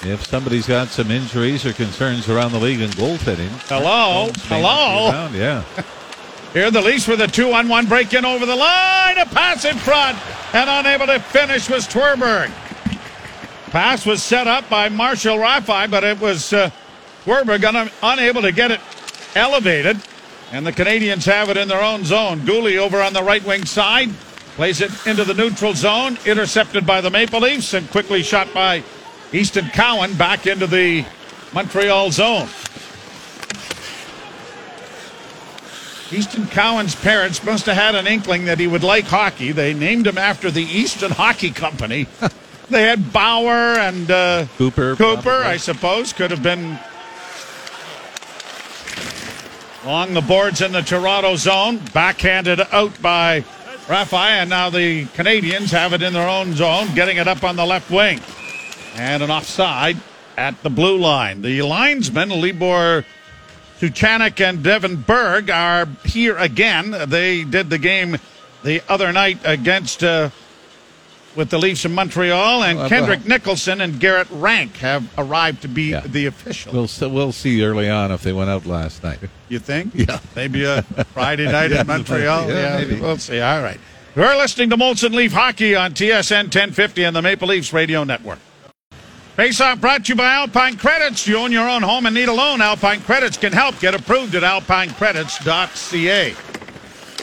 if 0.03 0.25
somebody's 0.25 0.67
got 0.67 0.89
some 0.89 1.09
injuries 1.11 1.65
or 1.65 1.73
concerns 1.73 2.29
around 2.29 2.51
the 2.51 2.59
league 2.59 2.81
in 2.81 2.89
goaltending, 2.91 3.49
Hello, 3.67 4.29
hello. 4.43 5.09
around, 5.09 5.33
yeah. 5.33 5.63
Here 6.53 6.71
the 6.71 6.81
Leafs 6.81 7.07
with 7.07 7.19
a 7.19 7.27
two-on-one 7.27 7.87
break 7.87 8.13
in 8.13 8.23
over 8.23 8.45
the 8.45 8.55
line. 8.55 9.17
A 9.17 9.25
pass 9.25 9.65
in 9.65 9.75
front, 9.77 10.17
and 10.55 10.69
unable 10.69 11.07
to 11.07 11.19
finish 11.19 11.69
was 11.69 11.85
Tverberg. 11.85 12.49
Pass 13.71 14.05
was 14.05 14.23
set 14.23 14.47
up 14.47 14.69
by 14.69 14.87
Marshall 14.87 15.37
Rifai, 15.37 15.91
but 15.91 16.05
it 16.05 16.17
was 16.21 16.53
uh, 16.53 16.69
Tverberg 17.25 17.63
un- 17.65 17.91
unable 18.01 18.41
to 18.43 18.53
get 18.53 18.71
it 18.71 18.79
elevated. 19.35 19.99
And 20.53 20.65
the 20.65 20.71
Canadians 20.71 21.25
have 21.25 21.49
it 21.49 21.57
in 21.57 21.67
their 21.67 21.83
own 21.83 22.05
zone. 22.05 22.39
Guhle 22.41 22.77
over 22.77 23.01
on 23.01 23.11
the 23.11 23.23
right 23.23 23.43
wing 23.43 23.65
side 23.65 24.11
plays 24.55 24.81
it 24.81 24.91
into 25.05 25.23
the 25.23 25.33
neutral 25.33 25.73
zone, 25.73 26.17
intercepted 26.25 26.85
by 26.85 27.01
the 27.01 27.09
Maple 27.09 27.41
Leafs, 27.41 27.73
and 27.73 27.89
quickly 27.91 28.23
shot 28.23 28.51
by 28.53 28.83
Easton 29.33 29.67
Cowan 29.69 30.15
back 30.15 30.47
into 30.47 30.65
the 30.65 31.05
Montreal 31.53 32.11
zone. 32.11 32.47
Easton 36.11 36.47
Cowan's 36.47 36.95
parents 36.95 37.43
must 37.43 37.65
have 37.65 37.75
had 37.75 37.95
an 37.95 38.07
inkling 38.07 38.45
that 38.45 38.59
he 38.59 38.67
would 38.67 38.83
like 38.83 39.05
hockey. 39.05 39.51
They 39.51 39.73
named 39.73 40.07
him 40.07 40.17
after 40.17 40.49
the 40.49 40.63
Easton 40.63 41.11
Hockey 41.11 41.51
Company. 41.51 42.07
they 42.69 42.83
had 42.83 43.11
Bauer 43.11 43.77
and 43.79 44.09
uh, 44.09 44.45
Cooper, 44.57 44.95
Cooper, 44.95 45.21
probably. 45.21 45.31
I 45.31 45.57
suppose, 45.57 46.13
could 46.13 46.31
have 46.31 46.43
been 46.43 46.79
along 49.83 50.13
the 50.13 50.21
boards 50.21 50.61
in 50.61 50.71
the 50.71 50.81
Toronto 50.81 51.35
zone. 51.35 51.81
Backhanded 51.93 52.61
out 52.71 53.01
by 53.01 53.43
Rifai, 53.87 54.29
and 54.29 54.49
now 54.49 54.71
the 54.71 55.05
Canadians 55.13 55.69
have 55.71 55.93
it 55.93 56.01
in 56.01 56.13
their 56.13 56.27
own 56.27 56.53
zone, 56.53 56.93
getting 56.95 57.17
it 57.17 57.27
up 57.27 57.43
on 57.43 57.55
the 57.55 57.65
left 57.65 57.91
wing. 57.91 58.19
And 58.95 59.21
an 59.21 59.29
offside 59.29 59.97
at 60.37 60.61
the 60.63 60.71
blue 60.71 60.97
line. 60.97 61.41
The 61.41 61.61
linesmen, 61.61 62.29
Libor 62.29 63.05
Suchanek 63.79 64.41
and 64.41 64.63
Devin 64.63 65.01
Berg, 65.01 65.51
are 65.51 65.87
here 66.03 66.35
again. 66.37 66.95
They 67.07 67.43
did 67.43 67.69
the 67.69 67.77
game 67.77 68.17
the 68.63 68.81
other 68.89 69.13
night 69.13 69.39
against. 69.43 70.03
Uh, 70.03 70.31
with 71.35 71.49
the 71.49 71.57
Leafs 71.59 71.83
of 71.85 71.91
Montreal, 71.91 72.63
and 72.63 72.77
Well, 72.79 72.89
Kendrick 72.89 73.25
Nicholson 73.25 73.81
and 73.81 73.99
Garrett 73.99 74.27
Rank 74.31 74.77
have 74.77 75.07
arrived 75.17 75.61
to 75.63 75.67
be 75.67 75.91
Yeah. 75.91 76.01
the 76.05 76.25
official. 76.27 76.71
We'll 76.73 76.89
we'll 77.11 77.31
see 77.31 77.63
early 77.63 77.89
on 77.89 78.11
if 78.11 78.21
they 78.21 78.33
went 78.33 78.49
out 78.49 78.65
last 78.65 79.03
night. 79.03 79.19
You 79.49 79.59
think? 79.59 79.93
Yeah. 79.95 80.19
Maybe 80.35 80.63
a 80.65 80.81
Friday 81.13 81.45
night 81.51 81.71
Yeah, 81.71 81.81
in 81.81 81.87
Montreal? 81.87 82.49
yeah, 82.49 82.77
maybe. 82.77 82.99
We'll 83.01 83.17
see. 83.17 83.39
All 83.41 83.61
right. 83.61 83.79
You're 84.15 84.35
listening 84.37 84.69
to 84.69 84.77
Molson 84.77 85.13
Leaf 85.13 85.33
Hockey 85.33 85.75
on 85.75 85.93
TSN 85.93 86.43
1050 86.45 87.03
and 87.03 87.15
the 87.15 87.21
Maple 87.21 87.49
Leafs 87.49 87.73
Radio 87.73 88.03
Network. 88.05 88.39
Face 89.35 89.59
Off 89.59 89.81
brought 89.81 90.05
to 90.05 90.09
you 90.13 90.15
by 90.15 90.33
Alpine 90.33 90.77
Credits. 90.77 91.27
You 91.27 91.37
own 91.39 91.51
your 91.51 91.67
own 91.67 91.81
home 91.81 92.05
and 92.05 92.15
need 92.15 92.29
a 92.29 92.33
loan. 92.33 92.61
Alpine 92.61 93.01
Credits 93.01 93.35
can 93.35 93.51
help. 93.51 93.77
Get 93.81 93.93
approved 93.93 94.33
at 94.35 94.43
alpinecredits.ca. 94.43 96.33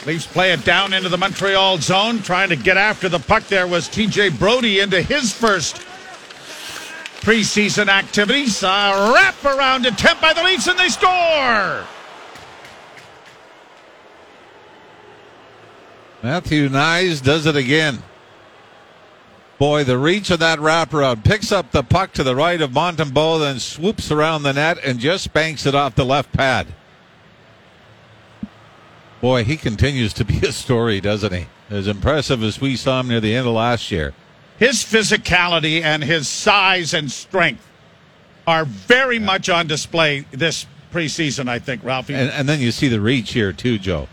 Leafs 0.05 0.27
play 0.27 0.51
it 0.51 0.65
down 0.65 0.93
into 0.93 1.07
the 1.07 1.17
Montreal 1.17 1.77
zone. 1.77 2.21
Trying 2.21 2.49
to 2.49 2.55
get 2.55 2.77
after 2.77 3.07
the 3.07 3.19
puck 3.19 3.43
there 3.43 3.67
was 3.67 3.87
TJ 3.87 4.37
Brodie 4.37 4.81
into 4.81 5.01
his 5.01 5.31
first 5.31 5.77
preseason 7.21 7.87
activities. 7.87 8.61
A 8.63 9.11
wrap 9.13 9.43
around 9.45 9.85
attempt 9.85 10.21
by 10.21 10.33
the 10.33 10.43
Leafs 10.43 10.67
and 10.67 10.77
they 10.77 10.89
score. 10.89 11.85
Matthew 16.21 16.69
Knies 16.69 17.21
does 17.21 17.45
it 17.45 17.55
again. 17.55 18.03
Boy, 19.57 19.83
the 19.83 19.97
reach 19.97 20.29
of 20.31 20.39
that 20.39 20.59
wraparound 20.59 21.23
picks 21.23 21.51
up 21.51 21.71
the 21.71 21.83
puck 21.83 22.11
to 22.13 22.23
the 22.23 22.35
right 22.35 22.59
of 22.61 22.71
Montembeault, 22.71 23.39
then 23.39 23.59
swoops 23.59 24.11
around 24.11 24.43
the 24.43 24.53
net 24.53 24.77
and 24.83 24.99
just 24.99 25.31
banks 25.31 25.65
it 25.65 25.75
off 25.75 25.95
the 25.95 26.03
left 26.03 26.33
pad. 26.33 26.67
Boy, 29.23 29.45
he 29.45 29.55
continues 29.55 30.11
to 30.15 30.25
be 30.25 30.39
a 30.39 30.51
story, 30.51 30.99
doesn't 30.99 31.31
he? 31.31 31.45
As 31.69 31.87
impressive 31.87 32.43
as 32.43 32.59
we 32.59 32.75
saw 32.75 32.99
him 32.99 33.07
near 33.07 33.21
the 33.21 33.33
end 33.33 33.47
of 33.47 33.53
last 33.53 33.89
year. 33.89 34.13
His 34.59 34.83
physicality 34.83 35.81
and 35.81 36.03
his 36.03 36.27
size 36.27 36.93
and 36.93 37.09
strength 37.09 37.65
are 38.45 38.65
very 38.65 39.19
much 39.19 39.47
on 39.47 39.65
display 39.65 40.25
this 40.31 40.65
preseason, 40.91 41.47
I 41.47 41.59
think, 41.59 41.85
Ralphie. 41.85 42.15
And, 42.15 42.31
and 42.31 42.49
then 42.49 42.59
you 42.59 42.73
see 42.73 42.89
the 42.89 42.99
reach 42.99 43.31
here, 43.31 43.53
too, 43.53 43.79
Joe. 43.79 44.09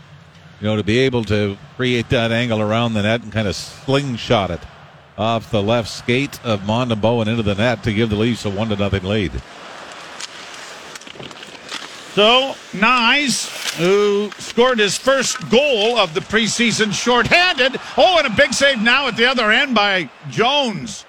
You 0.61 0.67
know, 0.67 0.77
to 0.77 0.83
be 0.83 0.99
able 0.99 1.25
to 1.25 1.57
create 1.75 2.07
that 2.07 2.31
angle 2.31 2.61
around 2.61 2.93
the 2.93 3.01
net 3.01 3.21
and 3.21 3.33
kind 3.33 3.49
of 3.49 3.55
slingshot 3.57 4.49
it. 4.49 4.61
off 5.17 5.51
the 5.51 5.61
left 5.61 5.89
skate 5.89 6.39
of 6.45 6.61
Montembeault 6.61 7.23
and 7.23 7.29
into 7.29 7.43
the 7.43 7.55
net 7.55 7.83
to 7.83 7.93
give 7.93 8.09
the 8.09 8.15
Leafs 8.15 8.45
a 8.45 8.49
one 8.49 8.69
to 8.69 8.77
nothing 8.77 9.03
lead. 9.03 9.33
So, 12.13 12.55
Knies, 12.73 13.77
who 13.77 14.31
scored 14.31 14.79
his 14.79 14.97
first 14.97 15.49
goal 15.49 15.97
of 15.97 16.13
the 16.13 16.19
preseason 16.19 16.91
shorthanded. 16.91 17.79
Oh, 17.95 18.17
and 18.17 18.27
a 18.27 18.35
big 18.35 18.53
save 18.53 18.81
now 18.81 19.07
at 19.07 19.15
the 19.15 19.25
other 19.25 19.49
end 19.49 19.73
by 19.73 20.09
Jones. 20.29 21.05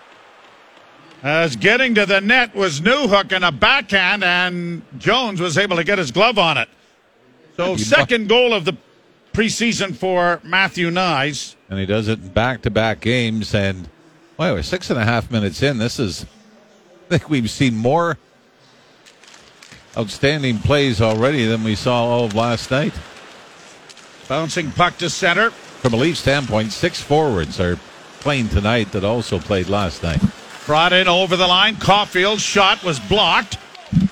As 1.24 1.56
getting 1.56 1.96
to 1.96 2.06
the 2.06 2.20
net 2.20 2.54
was 2.54 2.80
Newhook 2.80 3.32
and 3.32 3.44
a 3.44 3.50
backhand, 3.50 4.22
and 4.22 4.82
Jones 4.98 5.40
was 5.40 5.58
able 5.58 5.76
to 5.76 5.84
get 5.84 5.98
his 5.98 6.12
glove 6.12 6.38
on 6.38 6.56
it. 6.56 6.68
So, 7.56 7.76
second 7.76 8.28
goal 8.28 8.54
of 8.54 8.64
the 8.64 8.76
preseason 9.32 9.96
for 9.96 10.40
Matthew 10.44 10.90
Knies. 10.90 11.56
And 11.68 11.80
he 11.80 11.86
does 11.86 12.06
it 12.06 12.20
in 12.20 12.28
back 12.28 12.62
to 12.62 12.70
back 12.70 13.00
games. 13.00 13.54
And, 13.54 13.88
well, 14.36 14.54
we're 14.54 14.62
six 14.62 14.88
and 14.88 15.00
a 15.00 15.04
half 15.04 15.32
minutes 15.32 15.62
in. 15.62 15.78
This 15.78 15.98
is, 15.98 16.26
I 17.06 17.08
think 17.08 17.28
we've 17.28 17.50
seen 17.50 17.76
more 17.76 18.18
outstanding 19.96 20.58
plays 20.58 21.00
already 21.00 21.44
than 21.44 21.64
we 21.64 21.74
saw 21.74 22.04
all 22.04 22.24
of 22.24 22.34
last 22.34 22.70
night. 22.70 22.94
Bouncing 24.28 24.70
puck 24.72 24.96
to 24.98 25.10
center. 25.10 25.50
From 25.50 25.94
a 25.94 25.96
Leaf 25.96 26.16
standpoint, 26.16 26.72
six 26.72 27.00
forwards 27.00 27.60
are 27.60 27.76
playing 28.20 28.48
tonight 28.48 28.92
that 28.92 29.04
also 29.04 29.38
played 29.38 29.68
last 29.68 30.02
night. 30.02 30.22
Brought 30.64 30.92
in 30.92 31.08
over 31.08 31.36
the 31.36 31.46
line. 31.46 31.74
Caufield's 31.76 32.40
shot 32.40 32.82
was 32.84 33.00
blocked. 33.00 33.58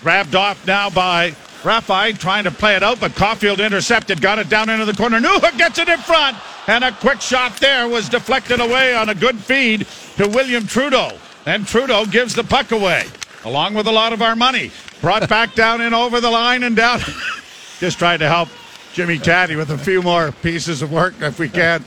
Grabbed 0.03 0.35
off 0.35 0.67
now 0.67 0.91
by 0.91 1.31
Rifai 1.63 2.19
trying 2.19 2.45
to 2.45 2.51
play 2.51 2.75
it 2.75 2.83
out, 2.83 3.01
but 3.01 3.13
Caufield 3.13 3.65
intercepted, 3.65 4.21
got 4.21 4.39
it 4.39 4.49
down 4.49 4.69
into 4.69 4.85
the 4.85 4.95
corner. 4.95 5.21
Newhook 5.21 5.57
gets 5.59 5.79
it 5.79 5.89
in 5.89 5.99
front, 5.99 6.37
and 6.67 6.83
a 6.83 6.93
quick 6.93 7.21
shot 7.21 7.57
there 7.59 7.89
was 7.89 8.09
deflected 8.09 8.61
away 8.61 8.95
on 8.95 9.11
a 9.11 9.15
good 9.15 9.39
feed 9.39 9.87
to 10.17 10.27
William 10.29 10.67
Trudeau. 10.67 11.13
And 11.47 11.67
Trudeau 11.67 12.05
gives 12.05 12.35
the 12.35 12.45
puck 12.45 12.73
away, 12.73 13.07
along 13.45 13.75
with 13.75 13.87
a 13.87 13.93
lot 13.93 14.13
of 14.13 14.23
our 14.23 14.35
money. 14.35 14.71
Brought 15.01 15.29
back 15.29 15.55
down 15.55 15.81
in 15.81 15.95
over 15.95 16.21
the 16.21 16.31
line 16.31 16.63
and 16.63 16.77
down. 16.77 17.01
Just 17.79 17.99
trying 17.99 18.19
to 18.19 18.29
help 18.29 18.49
Jimmy 18.93 19.19
Caddy 19.19 19.57
with 19.57 19.71
a 19.71 19.79
few 19.79 20.03
more 20.03 20.33
pieces 20.33 20.83
of 20.83 20.93
work 20.93 21.15
if 21.21 21.39
we 21.39 21.49
can. 21.49 21.85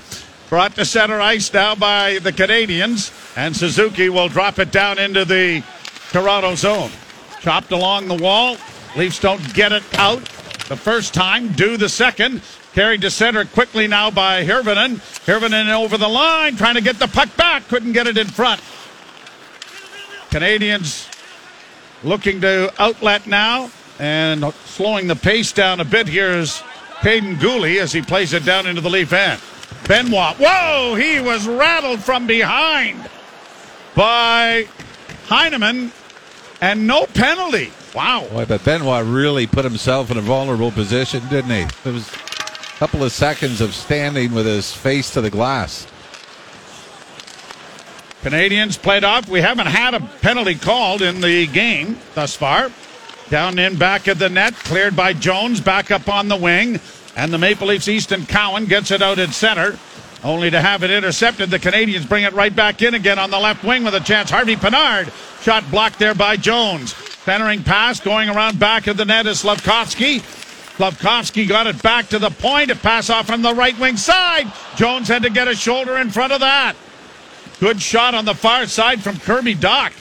Brought 0.49 0.75
to 0.75 0.85
center 0.85 1.19
ice 1.21 1.53
now 1.53 1.75
by 1.75 2.19
the 2.19 2.31
Canadians, 2.31 3.11
and 3.35 3.55
Suzuki 3.55 4.09
will 4.09 4.29
drop 4.29 4.59
it 4.59 4.71
down 4.71 4.99
into 4.99 5.25
the 5.25 5.63
Toronto 6.11 6.55
zone. 6.55 6.91
Chopped 7.41 7.71
along 7.71 8.07
the 8.07 8.15
wall. 8.15 8.57
Leafs 8.95 9.19
don't 9.19 9.53
get 9.53 9.71
it 9.71 9.83
out 9.97 10.21
the 10.69 10.77
first 10.77 11.13
time, 11.13 11.51
do 11.51 11.77
the 11.77 11.89
second. 11.89 12.41
Carried 12.73 13.01
to 13.01 13.11
center 13.11 13.45
quickly 13.45 13.85
now 13.87 14.09
by 14.09 14.43
Hirvonen. 14.43 14.95
Hirvonen 15.25 15.69
over 15.69 15.97
the 15.97 16.07
line, 16.07 16.55
trying 16.55 16.75
to 16.75 16.81
get 16.81 16.97
the 16.97 17.07
puck 17.07 17.35
back. 17.35 17.67
Couldn't 17.67 17.91
get 17.91 18.07
it 18.07 18.17
in 18.17 18.27
front. 18.27 18.61
Canadians 20.31 21.07
looking 22.03 22.41
to 22.41 22.73
outlet 22.79 23.27
now 23.27 23.69
and 23.99 24.43
slowing 24.65 25.07
the 25.07 25.15
pace 25.15 25.51
down 25.51 25.79
a 25.79 25.85
bit 25.85 26.07
here 26.07 26.29
is 26.29 26.61
Kaiden 27.01 27.35
Guhle 27.35 27.79
as 27.81 27.91
he 27.91 28.01
plays 28.01 28.33
it 28.33 28.45
down 28.45 28.67
into 28.67 28.81
the 28.81 28.89
Leaf 28.89 29.13
end. 29.13 29.41
Benoit, 29.87 30.35
whoa, 30.39 30.95
he 30.95 31.19
was 31.19 31.47
rattled 31.47 32.01
from 32.01 32.25
behind 32.25 33.09
by 33.95 34.67
Heineman 35.27 35.91
and 36.61 36.87
no 36.87 37.05
penalty. 37.05 37.71
Wow. 37.93 38.27
Boy, 38.31 38.45
but 38.45 38.63
Benoit 38.63 39.05
really 39.05 39.45
put 39.45 39.65
himself 39.65 40.09
in 40.09 40.17
a 40.17 40.21
vulnerable 40.21 40.71
position, 40.71 41.21
didn't 41.29 41.51
he? 41.51 41.89
It 41.89 41.93
was 41.93 42.09
a 42.09 42.77
couple 42.77 43.03
of 43.03 43.11
seconds 43.11 43.61
of 43.61 43.75
standing 43.75 44.33
with 44.33 44.45
his 44.45 44.73
face 44.73 45.11
to 45.11 45.21
the 45.21 45.29
glass. 45.29 45.85
Canadians 48.23 48.77
played 48.77 49.03
off. 49.03 49.27
We 49.27 49.41
haven't 49.41 49.67
had 49.67 49.93
a 49.93 49.99
penalty 49.99 50.55
called 50.55 51.01
in 51.01 51.19
the 51.19 51.45
game 51.45 51.97
thus 52.15 52.33
far. 52.33 52.71
Down 53.29 53.59
in 53.59 53.75
back 53.75 54.07
of 54.07 54.17
the 54.17 54.29
net, 54.29 54.53
cleared 54.53 54.95
by 54.95 55.11
Jones, 55.11 55.59
back 55.59 55.91
up 55.91 56.07
on 56.07 56.29
the 56.29 56.37
wing. 56.37 56.79
And 57.17 57.33
the 57.33 57.37
Maple 57.37 57.67
Leafs 57.67 57.89
Easton 57.89 58.25
Cowan 58.25 58.65
gets 58.65 58.91
it 58.91 59.01
out 59.01 59.19
in 59.19 59.31
center, 59.31 59.77
only 60.23 60.49
to 60.49 60.61
have 60.61 60.83
it 60.83 60.89
intercepted. 60.89 61.49
The 61.49 61.59
Canadians 61.59 62.05
bring 62.05 62.23
it 62.23 62.31
right 62.31 62.55
back 62.55 62.81
in 62.81 62.93
again 62.93 63.19
on 63.19 63.29
the 63.29 63.39
left 63.39 63.61
wing 63.65 63.83
with 63.83 63.93
a 63.93 63.99
chance. 63.99 64.29
Harvey 64.29 64.55
Pinard, 64.55 65.11
shot 65.43 65.69
blocked 65.69 65.99
there 65.99 66.15
by 66.15 66.37
Jones. 66.37 66.95
Centering 67.25 67.61
pass 67.61 67.99
going 67.99 68.29
around 68.29 68.57
back 68.57 68.87
of 68.87 68.95
the 68.95 69.05
net 69.05 69.27
is 69.27 69.43
Slafkovsky. 69.43 70.21
Slafkovsky 70.77 71.45
got 71.45 71.67
it 71.67 71.83
back 71.83 72.07
to 72.07 72.19
the 72.19 72.29
point. 72.29 72.71
A 72.71 72.75
pass 72.75 73.09
off 73.09 73.27
from 73.27 73.41
the 73.41 73.53
right 73.53 73.77
wing 73.77 73.97
side. 73.97 74.49
Jones 74.77 75.09
had 75.09 75.23
to 75.23 75.29
get 75.29 75.49
a 75.49 75.55
shoulder 75.55 75.97
in 75.97 76.09
front 76.09 76.31
of 76.31 76.39
that. 76.39 76.75
Good 77.59 77.81
shot 77.81 78.13
on 78.15 78.25
the 78.25 78.33
far 78.33 78.67
side 78.67 79.01
from 79.01 79.19
Kirby 79.19 79.55
Dach. 79.55 79.93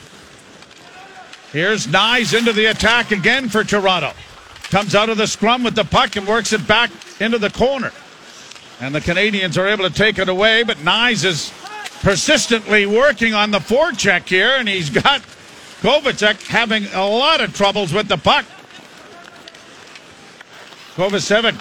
Here's 1.53 1.87
Knies 1.87 2.37
into 2.37 2.53
the 2.53 2.67
attack 2.67 3.11
again 3.11 3.49
for 3.49 3.63
Toronto. 3.63 4.13
Comes 4.71 4.95
out 4.95 5.11
of 5.11 5.19
the 5.19 5.27
scrum 5.27 5.63
with 5.63 5.75
the 5.75 5.85
puck 5.85 6.17
and 6.17 6.27
works 6.27 6.53
it 6.53 6.67
back 6.67 6.91
into 7.21 7.39
the 7.39 7.51
corner. 7.51 7.93
And 8.81 8.95
the 8.95 9.01
Canadians 9.01 9.59
are 9.59 9.69
able 9.69 9.89
to 9.89 9.95
take 9.95 10.19
it 10.19 10.29
away, 10.29 10.63
but 10.63 10.79
Knies 10.79 11.25
is 11.25 11.53
persistently 12.01 12.87
working 12.87 13.35
on 13.35 13.51
the 13.51 13.59
forecheck 13.59 14.27
here, 14.29 14.57
and 14.57 14.69
he's 14.69 14.91
got 14.91 15.21
Kovacevic 15.83 16.47
having 16.47 16.87
a 16.87 17.07
lot 17.07 17.41
of 17.41 17.55
troubles 17.55 17.93
with 17.93 18.09
the 18.09 18.17
puck. 18.17 18.45
Kovacevic 20.95 21.61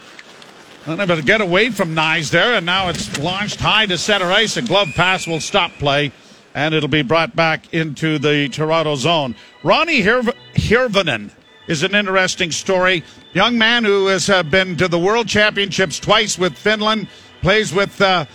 unable 0.85 1.15
to 1.15 1.21
get 1.21 1.41
away 1.41 1.69
from 1.69 1.95
Knies 1.95 2.31
there, 2.31 2.53
and 2.55 2.65
now 2.65 2.89
it's 2.89 3.17
launched 3.19 3.59
high 3.59 3.85
to 3.85 3.97
center 3.97 4.31
ice. 4.31 4.57
A 4.57 4.61
glove 4.61 4.89
pass 4.95 5.27
will 5.27 5.39
stop 5.39 5.71
play, 5.73 6.11
and 6.53 6.73
it'll 6.73 6.89
be 6.89 7.01
brought 7.01 7.35
back 7.35 7.73
into 7.73 8.17
the 8.17 8.49
Toronto 8.49 8.95
zone. 8.95 9.35
Roni 9.63 10.03
Hirv- 10.03 10.35
Hirvonen 10.55 11.31
is 11.67 11.83
an 11.83 11.95
interesting 11.95 12.51
story. 12.51 13.03
Young 13.33 13.57
man 13.57 13.83
who 13.83 14.07
has 14.07 14.29
uh, 14.29 14.43
been 14.43 14.75
to 14.77 14.87
the 14.87 14.99
World 14.99 15.27
Championships 15.27 15.99
twice 15.99 16.37
with 16.37 16.57
Finland, 16.57 17.07
plays 17.41 17.73
with 17.73 18.01
uh, 18.01 18.25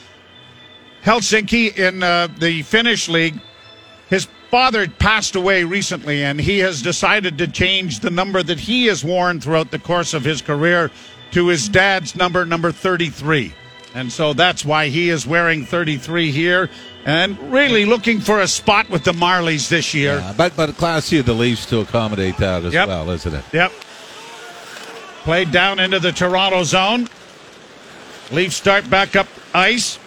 Helsinki 1.03 1.77
in 1.77 2.03
uh, 2.03 2.29
the 2.39 2.63
Finnish 2.63 3.09
league. 3.09 3.41
His 4.09 4.29
father 4.51 4.89
passed 4.89 5.35
away 5.35 5.65
recently, 5.65 6.23
and 6.23 6.41
he 6.41 6.61
has 6.61 6.81
decided 6.81 7.39
to 7.39 7.49
change 7.49 8.01
the 8.01 8.11
number 8.11 8.43
that 8.43 8.61
he 8.61 8.87
has 8.87 9.05
worn 9.05 9.41
throughout 9.41 9.73
the 9.73 9.79
course 9.79 10.15
of 10.15 10.25
his 10.25 10.41
career 10.41 10.91
to 11.33 11.49
his 11.49 11.69
dad's 11.69 12.15
number, 12.17 12.45
number 12.47 12.73
33. 12.73 13.53
And 13.95 14.13
so 14.13 14.33
that's 14.35 14.65
why 14.65 14.89
he 14.89 15.09
is 15.09 15.27
wearing 15.27 15.65
33 15.65 16.31
here 16.31 16.69
and 17.07 17.39
really 17.53 17.87
looking 17.87 18.21
for 18.21 18.41
a 18.41 18.49
spot 18.49 18.91
with 18.91 19.05
the 19.05 19.13
Marlies 19.13 19.69
this 19.69 19.95
year. 19.95 20.17
Yeah, 20.19 20.35
but 20.37 20.55
but 20.57 20.77
classy 20.77 21.19
of 21.19 21.27
the 21.27 21.33
Leafs 21.33 21.65
to 21.67 21.81
accommodate 21.81 22.37
that 22.37 22.65
as 22.65 22.75
Yep. 22.75 22.89
well, 22.89 23.11
isn't 23.11 23.35
it? 23.35 23.45
Yep. 23.53 23.73
Played 25.23 25.51
down 25.51 25.79
into 25.79 25.99
the 25.99 26.13
Toronto 26.13 26.63
zone. 26.63 27.09
Leafs 28.31 28.57
start 28.57 28.89
back 28.91 29.17
up 29.17 29.29
ice. 29.55 29.99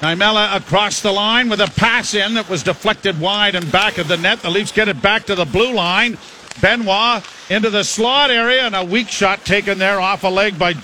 Niemela 0.00 0.56
across 0.56 1.02
the 1.02 1.12
line 1.12 1.50
with 1.50 1.60
a 1.60 1.70
pass 1.72 2.14
in 2.14 2.34
that 2.34 2.48
was 2.48 2.62
deflected 2.62 3.20
wide 3.20 3.54
and 3.54 3.70
back 3.70 3.98
of 3.98 4.08
the 4.08 4.16
net. 4.16 4.40
The 4.40 4.48
Leafs 4.50 4.72
get 4.72 4.88
it 4.88 5.02
back 5.02 5.26
to 5.26 5.34
the 5.34 5.44
blue 5.44 5.74
line. 5.74 6.16
Benoit 6.62 7.22
into 7.50 7.68
the 7.68 7.84
slot 7.84 8.30
area 8.30 8.62
and 8.62 8.74
a 8.74 8.84
weak 8.84 9.08
shot 9.08 9.44
taken 9.44 9.78
there 9.78 10.00
off 10.00 10.24
a 10.24 10.28
leg 10.28 10.58
by 10.58 10.74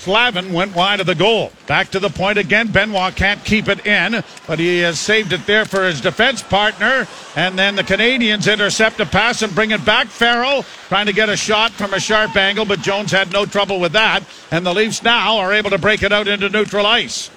Slavin 0.00 0.54
went 0.54 0.74
wide 0.74 1.00
of 1.00 1.06
the 1.06 1.14
goal. 1.14 1.52
Back 1.66 1.90
to 1.90 1.98
the 1.98 2.08
point 2.08 2.38
again. 2.38 2.68
Benoit 2.68 3.14
can't 3.14 3.44
keep 3.44 3.68
it 3.68 3.86
in, 3.86 4.24
but 4.46 4.58
he 4.58 4.78
has 4.78 4.98
saved 4.98 5.34
it 5.34 5.44
there 5.46 5.66
for 5.66 5.84
his 5.84 6.00
defense 6.00 6.42
partner. 6.42 7.06
And 7.36 7.58
then 7.58 7.76
the 7.76 7.84
Canadians 7.84 8.48
intercept 8.48 8.98
a 9.00 9.04
pass 9.04 9.42
and 9.42 9.54
bring 9.54 9.72
it 9.72 9.84
back. 9.84 10.06
Farrell 10.06 10.62
trying 10.88 11.04
to 11.04 11.12
get 11.12 11.28
a 11.28 11.36
shot 11.36 11.72
from 11.72 11.92
a 11.92 12.00
sharp 12.00 12.34
angle, 12.34 12.64
but 12.64 12.80
Jones 12.80 13.12
had 13.12 13.30
no 13.30 13.44
trouble 13.44 13.78
with 13.78 13.92
that. 13.92 14.24
And 14.50 14.64
the 14.64 14.72
Leafs 14.72 15.02
now 15.02 15.36
are 15.36 15.52
able 15.52 15.68
to 15.68 15.78
break 15.78 16.02
it 16.02 16.12
out 16.12 16.28
into 16.28 16.48
neutral 16.48 16.86
ice. 16.86 17.30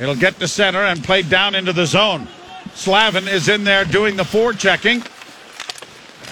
It'll 0.00 0.16
get 0.16 0.40
to 0.40 0.48
center 0.48 0.80
and 0.80 1.04
played 1.04 1.30
down 1.30 1.54
into 1.54 1.72
the 1.72 1.86
zone. 1.86 2.26
Slavin 2.74 3.28
is 3.28 3.48
in 3.48 3.62
there 3.62 3.84
doing 3.84 4.16
the 4.16 4.24
forechecking. 4.24 5.06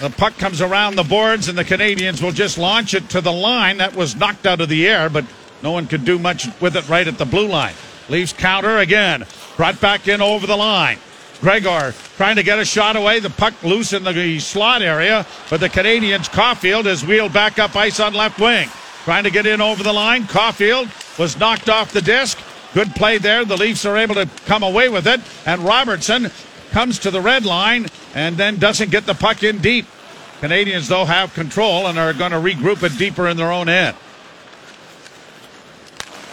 The 0.01 0.09
puck 0.09 0.37
comes 0.37 0.61
around 0.61 0.95
the 0.95 1.03
boards, 1.03 1.49
and 1.49 1.57
the 1.57 1.65
Canadians 1.65 2.21
will 2.21 2.31
just 2.31 2.57
launch 2.57 2.93
it 2.93 3.09
to 3.09 3.19
the 3.19 3.33
line. 3.33 3.77
That 3.77 3.95
was 3.95 4.15
knocked 4.15 4.45
out 4.45 4.61
of 4.61 4.69
the 4.69 4.87
air, 4.87 5.09
but 5.09 5.25
no 5.61 5.71
one 5.71 5.87
could 5.87 6.05
do 6.05 6.17
much 6.17 6.47
with 6.61 6.77
it 6.77 6.87
right 6.87 7.05
at 7.05 7.17
the 7.17 7.25
blue 7.25 7.47
line. 7.47 7.73
Leafs 8.07 8.31
counter 8.31 8.77
again. 8.77 9.25
Brought 9.57 9.81
back 9.81 10.07
in 10.07 10.21
over 10.21 10.47
the 10.47 10.55
line. 10.55 10.99
Gregor 11.41 11.93
trying 12.15 12.37
to 12.37 12.43
get 12.43 12.59
a 12.59 12.65
shot 12.65 12.95
away. 12.95 13.19
The 13.19 13.29
puck 13.29 13.61
loose 13.61 13.91
in 13.91 14.05
the 14.05 14.39
slot 14.39 14.81
area, 14.81 15.25
but 15.49 15.59
the 15.59 15.69
Canadians, 15.69 16.29
Caufield, 16.29 16.85
is 16.85 17.05
wheeled 17.05 17.33
back 17.33 17.59
up 17.59 17.75
ice 17.75 17.99
on 17.99 18.13
left 18.13 18.39
wing. 18.39 18.69
Trying 19.03 19.25
to 19.25 19.31
get 19.31 19.45
in 19.45 19.59
over 19.59 19.83
the 19.83 19.93
line. 19.93 20.23
Caufield 20.23 20.89
was 21.19 21.37
knocked 21.37 21.69
off 21.69 21.91
the 21.91 22.01
disc. 22.01 22.39
Good 22.73 22.95
play 22.95 23.17
there. 23.17 23.43
The 23.43 23.57
Leafs 23.57 23.85
are 23.85 23.97
able 23.97 24.15
to 24.15 24.29
come 24.45 24.63
away 24.63 24.87
with 24.87 25.07
it. 25.07 25.19
And 25.45 25.61
Robertson 25.61 26.31
comes 26.71 26.99
to 26.99 27.11
the 27.11 27.21
red 27.21 27.45
line 27.45 27.87
and 28.13 28.37
then 28.37 28.57
doesn't 28.57 28.91
get 28.91 29.05
the 29.05 29.13
puck 29.13 29.43
in 29.43 29.59
deep. 29.59 29.85
Canadians, 30.39 30.87
though, 30.87 31.05
have 31.05 31.33
control 31.33 31.87
and 31.87 31.99
are 31.99 32.13
going 32.13 32.31
to 32.31 32.37
regroup 32.37 32.83
it 32.83 32.97
deeper 32.97 33.27
in 33.27 33.37
their 33.37 33.51
own 33.51 33.67
end. 33.67 33.95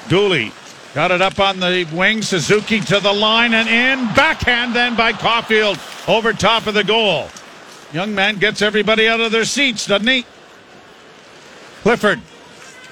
Dooley 0.09 0.53
Got 0.97 1.11
it 1.11 1.21
up 1.21 1.39
on 1.39 1.61
the 1.61 1.87
wing. 1.93 2.23
Suzuki 2.23 2.81
to 2.81 3.01
the 3.01 3.13
line 3.13 3.53
and 3.53 3.69
in. 3.69 4.15
Backhand 4.15 4.75
then 4.75 4.97
by 4.97 5.13
Caufield 5.13 5.79
over 6.09 6.33
top 6.33 6.67
of 6.67 6.73
the 6.73 6.85
goal. 6.85 7.29
Young 7.93 8.15
man 8.15 8.39
gets 8.39 8.63
everybody 8.63 9.07
out 9.07 9.21
of 9.21 9.31
their 9.31 9.45
seats, 9.45 9.85
doesn't 9.85 10.09
he? 10.09 10.25
Clifford 11.83 12.23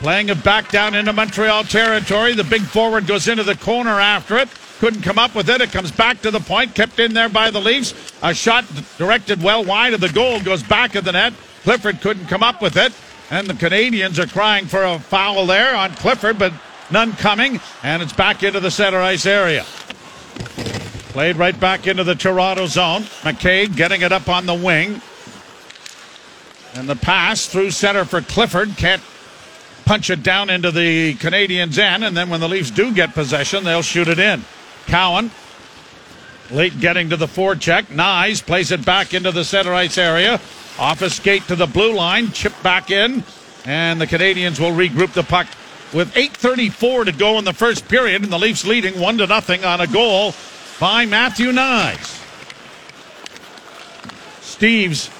playing 0.01 0.29
it 0.29 0.45
back 0.45 0.71
down 0.71 0.95
into 0.95 1.15
Montreal 1.15 1.65
territory. 1.65 2.35
The 2.35 2.45
big 2.45 2.61
forward 2.61 3.07
goes 3.07 3.27
into 3.27 3.43
the 3.43 3.57
corner 3.57 3.99
after 3.99 4.37
it. 4.37 4.51
Couldn't 4.85 5.01
come 5.01 5.19
up 5.19 5.35
with 5.35 5.49
it. 5.49 5.63
It 5.63 5.73
comes 5.73 5.91
back 5.91 6.21
to 6.21 6.31
the 6.31 6.41
point, 6.41 6.75
kept 6.75 6.99
in 6.99 7.15
there 7.15 7.31
by 7.31 7.51
the 7.51 7.59
Leafs. 7.59 7.95
A 8.23 8.35
shot 8.35 8.67
directed 8.99 9.43
well 9.43 9.65
wide 9.65 9.95
of 9.95 10.03
the 10.03 10.11
goal 10.11 10.43
goes 10.43 10.63
back 10.63 10.95
of 10.95 11.07
the 11.07 11.13
net. 11.13 11.33
Clifford 11.63 12.03
couldn't 12.03 12.27
come 12.27 12.43
up 12.43 12.61
with 12.61 12.77
it. 12.77 12.93
And 13.31 13.47
the 13.47 13.55
Canadians 13.55 14.19
are 14.19 14.27
crying 14.27 14.67
for 14.67 14.85
a 14.85 14.99
foul 14.99 15.47
there 15.47 15.75
on 15.75 15.95
Clifford, 15.95 16.39
but 16.39 16.53
none 16.91 17.15
coming. 17.15 17.63
And 17.83 18.03
it's 18.03 18.13
back 18.13 18.43
into 18.43 18.61
the 18.61 18.71
center 18.71 19.01
ice 19.01 19.25
area. 19.25 19.65
Played 21.15 21.37
right 21.37 21.59
back 21.59 21.87
into 21.87 22.05
the 22.05 22.15
Toronto 22.15 22.67
zone. 22.67 23.05
McCabe 23.23 23.75
getting 23.75 24.03
it 24.03 24.13
up 24.13 24.29
on 24.29 24.45
the 24.45 24.53
wing. 24.53 25.01
And 26.75 26.87
the 26.87 26.97
pass 26.97 27.47
through 27.47 27.71
center 27.71 28.05
for 28.05 28.21
Clifford. 28.21 28.77
Can't 28.77 29.01
punch 29.87 30.11
it 30.11 30.23
down 30.23 30.51
into 30.51 30.71
the 30.71 31.15
Canadians' 31.15 31.79
end. 31.79 32.05
And 32.05 32.15
then 32.15 32.29
when 32.29 32.41
the 32.41 32.51
Leafs 32.51 32.71
do 32.71 32.93
get 32.93 33.15
possession, 33.15 33.65
they'll 33.65 33.81
shoot 33.81 34.09
it 34.09 34.19
in. 34.19 34.45
Cowan 34.87 35.31
late 36.51 36.79
getting 36.81 37.11
to 37.11 37.17
the 37.17 37.27
forecheck. 37.27 37.85
Knies 37.85 38.45
plays 38.45 38.71
it 38.71 38.85
back 38.85 39.15
into 39.15 39.33
the 39.33 39.45
center 39.45 39.75
ice 39.75 39.99
area. 39.99 40.41
Off 40.79 41.03
a 41.03 41.11
skate 41.11 41.43
to 41.49 41.57
the 41.57 41.67
blue 41.67 41.95
line. 41.95 42.31
Chip 42.33 42.53
back 42.63 42.91
in. 42.91 43.25
And 43.65 44.01
the 44.01 44.07
Canadians 44.07 44.61
will 44.61 44.73
regroup 44.73 45.13
the 45.13 45.23
puck 45.23 45.47
with 45.93 46.13
8.34 46.15 47.07
to 47.07 47.13
go 47.13 47.39
in 47.39 47.45
the 47.45 47.53
first 47.53 47.89
period. 47.89 48.23
And 48.23 48.33
the 48.33 48.39
Leafs 48.39 48.67
leading 48.67 49.01
1 49.01 49.19
to 49.19 49.27
nothing 49.27 49.65
on 49.65 49.81
a 49.81 49.87
goal 49.87 50.35
by 50.81 51.07
Matthew 51.07 51.51
Knies. 51.51 52.21
Steeves 54.41 55.11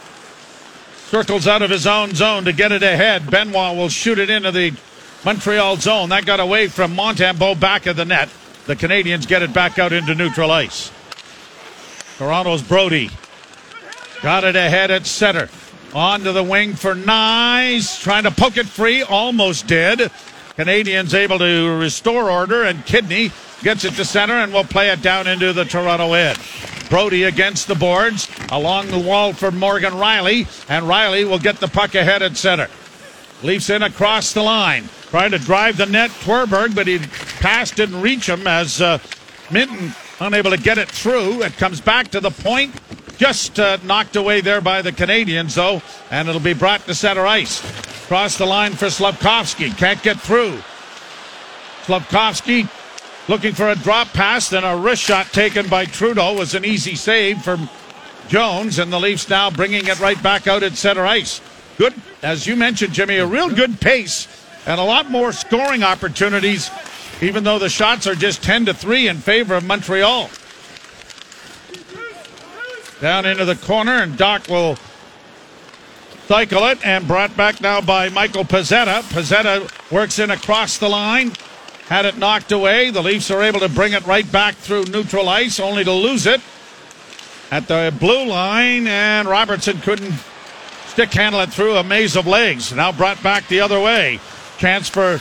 circles 1.09 1.47
out 1.47 1.63
of 1.63 1.71
his 1.71 1.87
own 1.87 2.15
zone 2.15 2.45
to 2.45 2.53
get 2.53 2.73
it 2.73 2.83
ahead. 2.83 3.31
Benoit 3.31 3.77
will 3.77 3.89
shoot 3.89 4.19
it 4.19 4.31
into 4.31 4.51
the 4.51 4.73
Montreal 5.25 5.77
zone. 5.77 6.11
That 6.11 6.27
got 6.27 6.41
away 6.41 6.69
from 6.69 6.95
Montembeault 6.95 7.59
back 7.59 7.87
of 7.87 7.97
the 7.97 8.05
net. 8.05 8.29
The 8.67 8.77
Canadians 8.77 9.27
get 9.27 9.43
it 9.43 9.53
back 9.53 9.79
out 9.79 9.93
into 9.93 10.15
neutral 10.15 10.51
ice. 10.51 10.91
Toronto's 12.17 12.63
Brodie 12.63 13.11
got 14.23 14.45
it 14.45 14.57
ahead 14.57 14.91
at 14.91 15.07
center. 15.07 15.49
On 15.95 16.21
to 16.21 16.33
the 16.33 16.43
wing 16.43 16.75
for 16.75 16.95
Knies. 16.95 18.03
Trying 18.03 18.25
to 18.25 18.31
poke 18.31 18.57
it 18.57 18.67
free. 18.67 19.03
Almost 19.03 19.67
did. 19.67 20.11
Canadians 20.57 21.15
able 21.15 21.39
to 21.39 21.77
restore 21.79 22.31
order, 22.31 22.65
and 22.65 22.87
Kidney 22.87 23.33
gets 23.63 23.85
it 23.85 23.95
to 23.95 24.05
center 24.05 24.35
and 24.35 24.53
will 24.53 24.65
play 24.65 24.91
it 24.91 25.03
down 25.03 25.27
into 25.27 25.53
the 25.53 25.65
Toronto 25.65 26.13
end. 26.13 26.39
Brodie 26.89 27.25
against 27.25 27.67
the 27.67 27.75
boards, 27.75 28.29
along 28.51 28.89
the 28.89 28.99
wall 28.99 29.33
for 29.33 29.51
Morgan 29.51 29.95
Rielly, 29.95 30.47
and 30.71 30.87
Rielly 30.87 31.29
will 31.29 31.39
get 31.39 31.57
the 31.57 31.69
puck 31.69 31.95
ahead 31.95 32.23
at 32.23 32.37
center. 32.37 32.69
Leafs 33.45 33.69
in 33.69 33.83
across 33.83 34.33
the 34.33 34.43
line, 34.43 34.89
trying 35.11 35.31
to 35.31 35.39
drive 35.39 35.77
the 35.77 35.85
net. 35.85 36.11
Tverberg, 36.11 36.75
but 36.75 36.87
he 36.87 36.99
passed 37.41 37.77
didn't 37.77 38.01
reach 38.01 38.29
him 38.29 38.47
as 38.47 38.81
uh, 38.81 38.99
Minten 39.49 39.95
unable 40.21 40.51
to 40.51 40.57
get 40.57 40.79
it 40.79 40.89
through. 40.89 41.43
It 41.43 41.53
comes 41.59 41.81
back 41.81 42.09
to 42.13 42.21
the 42.21 42.31
point, 42.31 42.75
just 43.19 43.61
uh, 43.61 43.77
knocked 43.85 44.17
away 44.17 44.41
there 44.41 44.63
by 44.63 44.81
the 44.81 44.93
Canadians, 44.93 45.55
though, 45.57 45.83
and 46.11 46.27
it'll 46.27 46.41
be 46.41 46.55
brought 46.55 46.87
to 46.87 46.95
center 46.95 47.27
ice. 47.27 47.61
Cross 48.07 48.39
the 48.39 48.47
line 48.47 48.73
for 48.73 48.87
Slafkovsky. 48.87 49.77
Can't 49.77 50.03
get 50.03 50.19
through. 50.19 50.59
Slafkovsky 51.85 52.69
looking 53.29 53.53
for 53.53 53.69
a 53.69 53.77
drop 53.77 54.09
pass, 54.09 54.49
then 54.49 54.65
a 54.65 54.77
wrist 54.77 55.03
shot 55.03 55.27
taken 55.33 55.69
by 55.69 55.85
Trudeau 55.85 56.35
was 56.35 56.55
an 56.55 56.65
easy 56.65 56.95
save 56.95 57.43
from 57.43 57.69
Jones, 58.29 58.79
and 58.79 58.91
the 58.91 58.99
Leafs 58.99 59.29
now 59.29 59.51
bringing 59.51 59.87
it 59.87 60.01
right 60.01 60.23
back 60.23 60.47
out 60.47 60.63
at 60.63 60.77
center 60.77 61.05
ice. 61.05 61.43
Good, 61.77 61.95
as 62.23 62.47
you 62.47 62.57
mentioned, 62.57 62.93
Jimmy, 62.93 63.17
a 63.17 63.27
real 63.27 63.51
good 63.51 63.81
pace 63.81 64.29
and 64.67 64.81
a 64.81 64.85
lot 64.85 65.11
more 65.11 65.33
scoring 65.33 65.83
opportunities, 65.83 66.71
even 67.21 67.45
though 67.45 67.59
the 67.59 67.69
shots 67.69 68.07
are 68.07 68.15
just 68.15 68.43
10 68.43 68.67
to 68.67 68.75
3 68.75 69.09
in 69.09 69.17
favor 69.19 69.55
of 69.55 69.65
Montreal. 69.65 70.31
Down 73.01 73.27
into 73.27 73.45
the 73.45 73.57
corner, 73.57 73.93
and 74.03 74.17
Doc 74.17 74.49
will 74.49 74.79
cycle 76.27 76.65
it 76.69 76.79
and 76.87 77.07
brought 77.07 77.37
back 77.37 77.61
now 77.61 77.81
by 77.81 78.09
Michael 78.09 78.45
Pezzetta. 78.45 79.03
Pezzetta 79.03 79.69
works 79.91 80.19
in 80.19 80.31
across 80.31 80.79
the 80.79 80.89
line, 80.89 81.33
had 81.89 82.07
it 82.07 82.17
knocked 82.17 82.53
away. 82.53 82.91
The 82.91 83.03
Leafs 83.03 83.31
are 83.31 83.43
able 83.43 83.61
to 83.61 83.69
bring 83.69 83.93
it 83.93 84.07
right 84.07 84.31
back 84.31 84.55
through 84.55 84.85
neutral 84.85 85.29
ice, 85.29 85.61
only 85.61 85.85
to 85.85 85.93
lose 85.93 86.27
it 86.27 86.41
at 87.51 87.69
the 87.69 87.95
blue 87.99 88.25
line, 88.25 88.87
and 88.87 89.29
Robertson 89.29 89.81
couldn't 89.81 90.15
stick 90.95 91.13
handle 91.13 91.41
it 91.41 91.53
through 91.53 91.75
a 91.75 91.83
maze 91.83 92.15
of 92.15 92.25
legs. 92.25 92.73
Now 92.73 92.93
brought 92.93 93.21
back 93.21 93.49
the 93.49 93.61
other 93.61 93.81
way. 93.81 94.21
Chance 94.59 94.89
for 94.89 95.19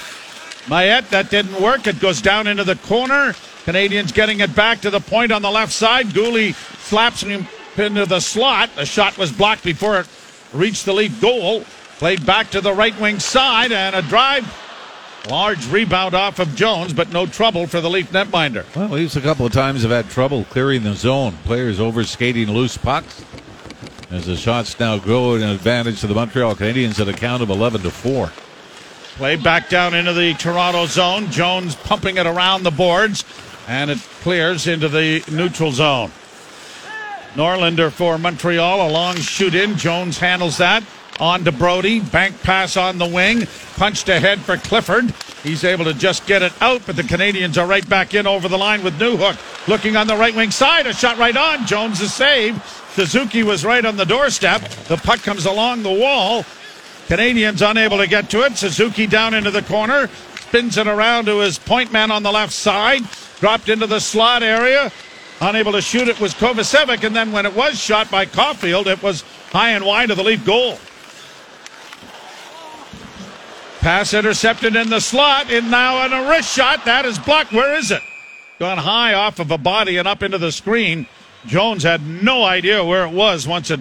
Mayette. 0.67 1.09
That 1.09 1.31
didn't 1.31 1.59
work. 1.59 1.88
It 1.88 1.99
goes 1.99 2.21
down 2.21 2.45
into 2.45 2.63
the 2.63 2.75
corner. 2.75 3.33
Canadians 3.63 4.12
getting 4.12 4.39
it 4.41 4.55
back 4.55 4.81
to 4.81 4.91
the 4.91 4.99
point 4.99 5.31
on 5.31 5.41
the 5.41 5.49
left 5.49 5.71
side. 5.71 6.07
Guhle 6.07 6.53
slaps 6.88 7.21
him 7.21 7.47
into 7.75 8.05
the 8.05 8.19
slot. 8.19 8.69
The 8.75 8.86
shot 8.86 9.17
was 9.17 9.31
blocked 9.31 9.63
before 9.63 9.99
it 9.99 10.07
reached 10.53 10.86
the 10.86 10.93
Leaf 10.93 11.19
goal. 11.19 11.63
Played 11.97 12.23
back 12.23 12.51
to 12.51 12.62
the 12.62 12.71
right 12.73 12.97
wing 12.99 13.19
side 13.19 13.71
and 13.71 13.95
a 13.95 14.03
drive. 14.03 14.45
Large 15.27 15.65
rebound 15.69 16.13
off 16.13 16.38
of 16.38 16.53
Jones, 16.53 16.93
but 16.93 17.12
no 17.12 17.25
trouble 17.25 17.65
for 17.65 17.81
the 17.81 17.89
Leaf 17.89 18.12
netminder. 18.12 18.63
Well, 18.75 18.89
Leafs 18.89 19.15
a 19.15 19.21
couple 19.21 19.47
of 19.47 19.53
times 19.53 19.81
have 19.81 19.91
had 19.91 20.07
trouble 20.09 20.43
clearing 20.43 20.83
the 20.83 20.93
zone. 20.93 21.36
Players 21.45 21.79
over 21.79 22.03
skating 22.03 22.51
loose 22.51 22.77
pucks. 22.77 23.25
As 24.13 24.28
the 24.28 24.38
shots 24.38 24.80
now 24.80 24.99
go 24.99 25.34
in 25.34 25.41
advantage 25.41 26.02
to 26.02 26.08
the 26.08 26.13
Montreal 26.13 26.54
Canadiens 26.54 26.99
at 26.99 27.08
a 27.08 27.13
count 27.13 27.41
of 27.41 27.49
11 27.49 27.82
to 27.82 27.89
4. 27.89 28.28
Play 29.17 29.38
back 29.38 29.69
down 29.69 29.95
into 29.95 30.13
the 30.13 30.36
Toronto 30.36 30.86
zone. 30.86 31.32
Jones 31.32 31.76
pumping 31.76 32.17
it 32.17 32.28
around 32.28 32.62
the 32.62 32.69
boards, 32.69 33.26
and 33.67 33.89
it 33.89 33.97
clears 34.21 34.67
into 34.67 34.88
the 34.88 35.23
neutral 35.32 35.71
zone. 35.71 36.12
Norlinder 37.34 37.91
for 37.91 38.19
Montreal. 38.19 38.88
A 38.88 38.91
long 38.91 39.15
shoot 39.15 39.56
in. 39.56 39.78
Jones 39.78 40.19
handles 40.19 40.58
that. 40.58 40.84
On 41.19 41.43
to 41.43 41.52
Brodie. 41.52 41.99
Bank 41.99 42.39
pass 42.43 42.78
on 42.78 42.99
the 42.99 43.08
wing. 43.08 43.47
Punched 43.78 44.10
ahead 44.10 44.41
for 44.41 44.58
Clifford. 44.58 45.12
He's 45.41 45.63
able 45.63 45.86
to 45.86 45.93
just 45.95 46.28
get 46.28 46.43
it 46.43 46.54
out, 46.62 46.84
but 46.86 46.95
the 46.95 47.04
Canadians 47.04 47.58
are 47.58 47.65
right 47.65 47.88
back 47.89 48.13
in 48.13 48.28
over 48.28 48.47
the 48.47 48.60
line 48.60 48.84
with 48.84 48.93
Newhook. 48.99 49.39
Looking 49.67 49.95
on 49.95 50.08
the 50.08 50.15
right 50.15 50.36
wing 50.36 50.52
side. 50.52 50.88
A 50.88 50.93
shot 50.93 51.17
right 51.17 51.36
on. 51.36 51.65
Jones 51.65 52.02
is 52.02 52.13
saved. 52.13 52.62
Suzuki 52.93 53.43
was 53.43 53.63
right 53.63 53.86
on 53.86 53.95
the 53.95 54.06
doorstep. 54.06 54.62
The 54.88 54.97
puck 54.97 55.21
comes 55.21 55.45
along 55.45 55.84
the 55.84 55.91
wall. 55.91 56.45
Canadians 57.08 57.62
unable 57.62 57.97
to 57.97 58.08
get 58.08 58.30
to 58.32 58.43
it. 58.43 58.58
Suzuki 58.58 59.08
down 59.08 59.34
into 59.34 59.52
the 59.52 59.62
corner. 59.62 60.10
Spins 60.36 60.78
it 60.78 60.88
around 60.88 61.26
to 61.26 61.39
his 61.39 61.58
point 61.58 61.91
man 61.91 62.12
on 62.12 62.23
the 62.23 62.32
left 62.32 62.54
side. 62.54 63.02
Dropped 63.39 63.69
into 63.69 63.88
the 63.88 63.99
slot 63.99 64.43
area. 64.43 64.91
Unable 65.41 65.71
to 65.71 65.82
shoot 65.82 66.08
it 66.08 66.19
was 66.19 66.34
Kovacevic, 66.34 67.04
and 67.04 67.15
then 67.15 67.32
when 67.32 67.45
it 67.45 67.54
was 67.54 67.78
shot 67.78 68.10
by 68.10 68.26
Caufield, 68.26 68.86
it 68.86 69.02
was 69.04 69.23
high 69.52 69.71
and 69.71 69.84
wide 69.84 70.10
of 70.12 70.17
the 70.17 70.23
Leaf 70.23 70.45
goal. 70.45 70.78
Pass 73.80 74.13
intercepted 74.13 74.76
in 74.78 74.89
the 74.89 75.02
slot, 75.02 75.52
and 75.52 75.69
now 75.69 75.97
on 75.97 76.13
a 76.13 76.30
wrist 76.30 76.54
shot. 76.54 76.86
That 76.86 77.06
is 77.06 77.19
blocked. 77.19 77.52
Where 77.52 77.73
is 77.73 77.91
it? 77.91 78.02
Gone 78.59 78.77
high 78.77 79.13
off 79.13 79.39
of 79.39 79.51
a 79.51 79.57
body 79.57 79.97
and 79.97 80.07
up 80.07 80.23
into 80.23 80.37
the 80.37 80.51
screen. 80.51 81.07
Jones 81.45 81.83
had 81.83 82.05
no 82.05 82.43
idea 82.43 82.85
where 82.85 83.05
it 83.05 83.11
was 83.11 83.47
once 83.47 83.69
it 83.69 83.79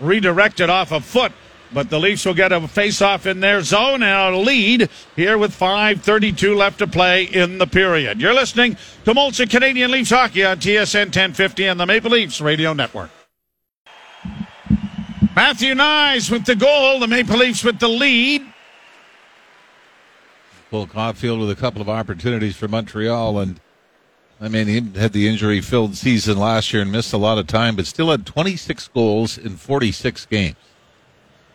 redirected 0.00 0.68
off 0.68 0.92
a 0.92 1.00
foot. 1.00 1.32
But 1.72 1.90
the 1.90 2.00
Leafs 2.00 2.24
will 2.24 2.34
get 2.34 2.50
a 2.50 2.66
face-off 2.66 3.26
in 3.26 3.40
their 3.40 3.60
zone 3.62 4.02
and 4.02 4.34
a 4.34 4.38
lead 4.38 4.88
here 5.16 5.36
with 5.36 5.58
5.32 5.58 6.56
left 6.56 6.78
to 6.78 6.86
play 6.86 7.24
in 7.24 7.58
the 7.58 7.66
period. 7.66 8.20
You're 8.20 8.34
listening 8.34 8.78
to 9.04 9.12
Molson 9.12 9.50
Canadian 9.50 9.90
Leafs 9.90 10.08
Hockey 10.10 10.44
on 10.44 10.58
TSN 10.58 11.06
1050 11.06 11.66
and 11.66 11.78
the 11.78 11.84
Maple 11.84 12.10
Leafs 12.10 12.40
Radio 12.40 12.72
Network. 12.72 13.10
Matthew 15.36 15.74
Knies 15.74 16.30
with 16.30 16.46
the 16.46 16.56
goal, 16.56 17.00
the 17.00 17.06
Maple 17.06 17.36
Leafs 17.36 17.62
with 17.62 17.78
the 17.78 17.88
lead. 17.88 18.42
Cole 20.70 20.86
Caufield 20.86 21.40
with 21.40 21.50
a 21.50 21.54
couple 21.54 21.82
of 21.82 21.88
opportunities 21.88 22.56
for 22.56 22.66
Montreal, 22.66 23.38
and 23.38 23.60
I 24.40 24.48
mean, 24.48 24.68
he 24.68 24.74
had 24.98 25.12
the 25.12 25.28
injury 25.28 25.60
filled 25.60 25.96
season 25.96 26.38
last 26.38 26.72
year 26.72 26.82
and 26.82 26.92
missed 26.92 27.12
a 27.12 27.16
lot 27.16 27.38
of 27.38 27.48
time, 27.48 27.74
but 27.74 27.86
still 27.86 28.10
had 28.10 28.24
26 28.24 28.88
goals 28.88 29.36
in 29.36 29.56
46 29.56 30.26
games. 30.26 30.56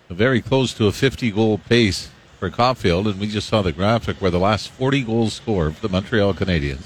Very 0.10 0.42
close 0.42 0.74
to 0.76 0.88
a 0.88 0.92
50 0.92 1.32
goal 1.32 1.58
pace 1.58 2.10
for 2.40 2.50
Caufield, 2.50 3.10
and 3.10 3.20
we 3.20 3.28
just 3.28 3.48
saw 3.48 3.62
the 3.62 3.72
graphic 3.72 4.18
where 4.18 4.30
the 4.30 4.40
last 4.40 4.70
40 4.70 5.04
goals 5.04 5.34
scored 5.34 5.76
for 5.76 5.88
the 5.88 5.92
Montreal 5.92 6.34
Canadiens. 6.34 6.86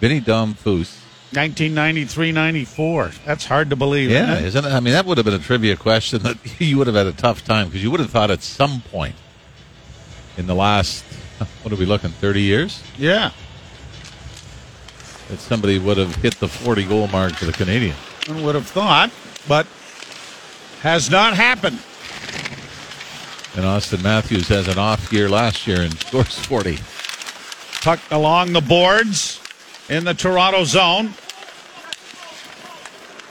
Vinny 0.00 0.20
Damphousse. 0.20 0.98
1993-94. 1.32 3.24
That's 3.24 3.44
hard 3.44 3.70
to 3.70 3.76
believe. 3.76 4.10
Yeah, 4.10 4.32
isn't 4.32 4.44
it? 4.44 4.46
isn't 4.46 4.64
it? 4.64 4.72
I 4.72 4.80
mean, 4.80 4.94
that 4.94 5.06
would 5.06 5.18
have 5.18 5.24
been 5.24 5.34
a 5.34 5.38
trivia 5.38 5.76
question 5.76 6.22
that 6.22 6.38
you 6.60 6.78
would 6.78 6.86
have 6.86 6.96
had 6.96 7.06
a 7.06 7.12
tough 7.12 7.44
time 7.44 7.68
because 7.68 7.82
you 7.82 7.90
would 7.90 8.00
have 8.00 8.10
thought 8.10 8.30
at 8.30 8.42
some 8.42 8.80
point 8.90 9.14
in 10.36 10.46
the 10.46 10.54
last, 10.54 11.04
what 11.62 11.72
are 11.72 11.76
we 11.76 11.86
looking, 11.86 12.10
30 12.10 12.40
years? 12.40 12.82
Yeah. 12.98 13.30
That 15.32 15.40
somebody 15.40 15.78
would 15.78 15.96
have 15.96 16.14
hit 16.16 16.34
the 16.40 16.46
40 16.46 16.84
goal 16.84 17.08
mark 17.08 17.32
for 17.32 17.46
the 17.46 17.54
Canadian. 17.54 17.96
One 18.26 18.42
would 18.42 18.54
have 18.54 18.66
thought, 18.66 19.10
but 19.48 19.66
has 20.82 21.10
not 21.10 21.32
happened. 21.32 21.78
And 23.56 23.64
Auston 23.64 24.02
Matthews 24.02 24.48
has 24.48 24.68
an 24.68 24.78
off 24.78 25.10
year 25.10 25.30
last 25.30 25.66
year 25.66 25.80
and 25.80 25.98
scores 26.00 26.38
40. 26.40 26.78
Tucked 27.80 28.12
along 28.12 28.52
the 28.52 28.60
boards 28.60 29.40
in 29.88 30.04
the 30.04 30.12
Toronto 30.12 30.64
zone. 30.64 31.14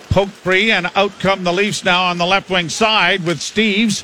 Poke 0.10 0.30
free, 0.30 0.72
and 0.72 0.90
out 0.96 1.12
come 1.20 1.44
the 1.44 1.54
Leafs 1.54 1.84
now 1.84 2.06
on 2.06 2.18
the 2.18 2.26
left 2.26 2.50
wing 2.50 2.70
side 2.70 3.24
with 3.28 3.38
Steeves 3.38 4.04